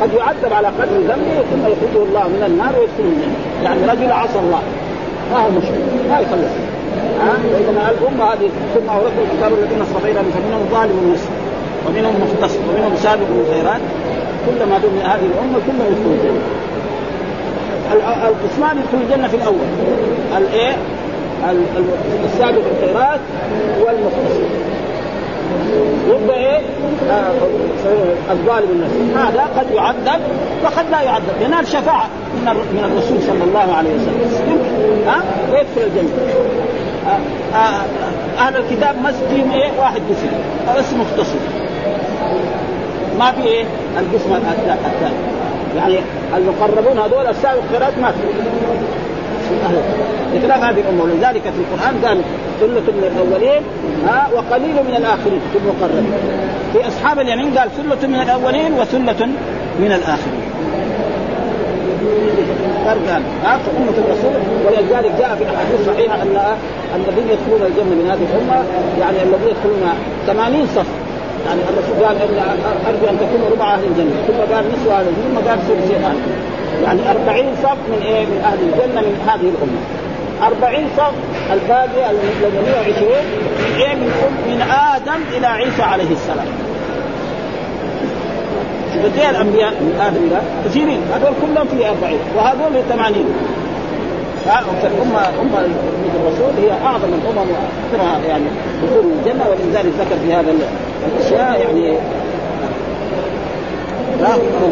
[0.00, 3.36] قد يعذب على قدر ذنبه ثم يخرجه الله من النار ويدخله الجنة.
[3.64, 4.62] يعني رجل عصى الله.
[5.32, 6.65] ما هو مشكل ما يخلص
[7.20, 11.30] ها واذا الأمة هذه ثم اورثنا الكتاب الذين اصطفينا فمنهم ظالم نفسه
[11.88, 13.80] ومنهم مختص ومنهم سابق بالخيرات
[14.46, 16.40] كلما دون هذه الأمة كلهم يدخلوا الجنة.
[18.28, 19.66] القسمان يدخل الجنة في الأول.
[20.36, 20.76] الايه
[22.24, 23.20] السابق بالخيرات
[23.80, 24.36] والمختص
[26.08, 26.60] يبقى إيه؟
[27.10, 27.32] آه
[28.30, 30.20] الظالم النفس هذا قد يعذب
[30.64, 34.58] وقد لا يعذب ينال شفاعه من من الرسول صلى الله عليه وسلم.
[35.06, 36.10] ها؟ ويدخل الجنة.
[36.10, 36.85] آه آه
[38.38, 40.28] أهل الكتاب مس فيهم إيه؟ واحد قسم.
[40.78, 41.38] بس مختصر
[43.18, 43.64] ما في إيه؟
[43.98, 45.14] القسم الثاني
[45.76, 45.98] يعني
[46.36, 48.18] المقربون هذول السابق خيرات ما في.
[50.34, 51.04] بخلاف هذه الأمة.
[51.04, 52.20] ولذلك في القرآن قال
[52.60, 53.62] ثلة من الاولين
[54.08, 56.12] ها وقليل من الآخرين في المقربين.
[56.72, 59.26] في أصحاب اليمين قال ثلة من الأولين وثلة
[59.80, 60.42] من الآخرين.
[62.84, 63.08] فرق
[63.44, 64.34] ها أمة الرسول
[64.66, 68.64] ولذلك جاء في الاحاديث الصحيحه أن الذين يدخلون الجنة من هذه الأمة
[69.00, 69.82] يعني الذين يدخلون
[70.26, 70.86] 80 صف.
[71.46, 72.38] يعني الرسول قال إن
[72.88, 74.16] أرجو أن تكونوا ربع أهل الجنة.
[74.26, 76.16] ثم قال نصف أهل الجنة ثم قال ثلث أهل
[76.84, 79.80] يعني 40 صف من إيه؟ من أهل الجنة من هذه الأمة.
[80.42, 81.14] 40 صف
[81.52, 82.16] الباقي ال
[82.66, 83.10] 120
[83.58, 83.94] من إيه؟
[84.54, 84.62] من
[84.94, 86.46] آدم إلى عيسى عليه السلام.
[89.04, 93.24] إيه الأنبياء من آدم إلى كثيرين هذول كلهم في 40 وهذول 80
[94.44, 95.58] فالأمة أمة
[96.16, 97.48] الرسول هي أعظم الأمم
[98.28, 98.44] يعني.
[98.82, 100.54] دخول الجنة ولذلك ذكر في هذا
[101.06, 101.98] الأشياء يعني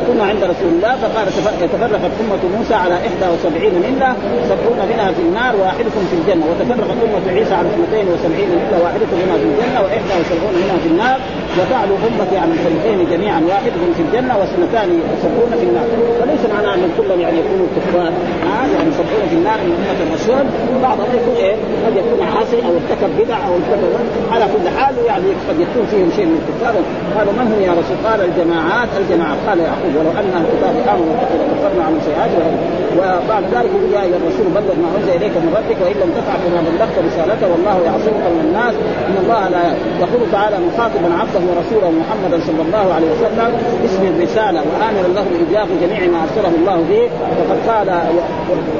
[0.06, 1.26] كنا عند رسول الله فقال
[1.72, 4.10] تفرقت أمة موسى على 71 ملة
[4.50, 6.44] سبعون منها في النار واحدكم في الجنة.
[6.50, 11.18] وتفرقت أمة عيسى على 72 ملة واحدكم منها في الجنة و71 منها في النار.
[11.58, 15.88] وفعلوا أمتي عن الفريقين جميعا واحدهم في الجنة واثنتان وسبعون في النار.
[16.20, 18.12] فليس معناه أن كلهم يعني يكونوا كفار.
[18.54, 20.44] آه يعني سبعون في النار من أمة الرسول.
[20.82, 23.90] بعضهم يكون إيه قد يكون عاصي أو ارتكب بدع أو ارتكب
[24.32, 26.74] على كل حال يعني قد يكون فيهم شيء من الكفار.
[27.16, 29.33] قالوا من هم يا رسول؟ قال الجماعات الجماعات.
[29.46, 32.54] قال يعقوب ولو أن أهل الكتاب آمنوا واتقوا لكفرنا عن سيئاتهم
[32.98, 36.38] وبعد ذلك يقول يا ايها الرسول بلغ ما أنزل إليك من ربك وإن لم تفعل
[36.44, 38.74] فما بلغت رسالته والله يعصمك من الناس.
[39.08, 39.64] إن الله لا
[40.04, 43.50] يقول تعالى مخاطبا عبده ورسوله محمدا صلى الله عليه وسلم
[43.86, 47.04] اسم الرسالة وامرا له بإيجاب جميع ما أرسله الله به.
[47.38, 47.88] وقد قال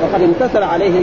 [0.02, 0.96] وقد امتثل عليه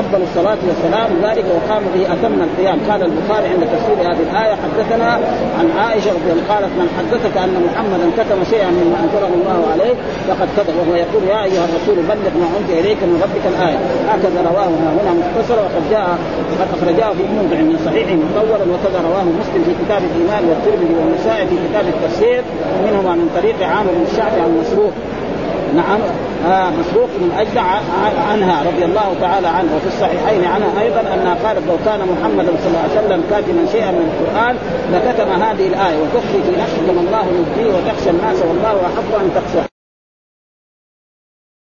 [0.00, 1.08] أفضل الصلاة والسلام.
[1.26, 2.78] ذلك وقام به أتم القيام.
[2.88, 5.10] قال البخاري عند تفسير هذه الآية حدثنا
[5.58, 6.10] عن عائشة
[6.50, 8.70] قالت من حدثك أن محمدا كتم شيئا
[9.02, 9.94] أنزله الله عليه
[10.28, 13.78] فقد كذب وهو يقول يا أيها الرسول بلغ ما أنزل إليك من ربك الآية.
[14.10, 16.08] هكذا رواه هنا مختصرا وقد جاء
[16.50, 21.46] وقد أخرجاه في موضع من صحيح مطولا وكذا رواه مسلم في كتاب الإيمان والترمذي والنسائي
[21.50, 22.42] في كتاب التفسير
[22.86, 24.92] منهما من طريق عامر بن الشعبي عن مسروق.
[25.76, 26.00] نعم.
[26.70, 27.58] مسروق من أجل
[28.30, 32.68] عنها رضي الله تعالى عنه وفي الصحيحين عنها أيضا انها قالت لو كان محمد صلى
[32.68, 34.56] الله عليه وسلم كاتما شيئا من القرآن
[34.92, 39.75] لكتم هذه الآية وتخفي في نفسك ما الله يبديه وتخشى الناس والله احق أن تخشى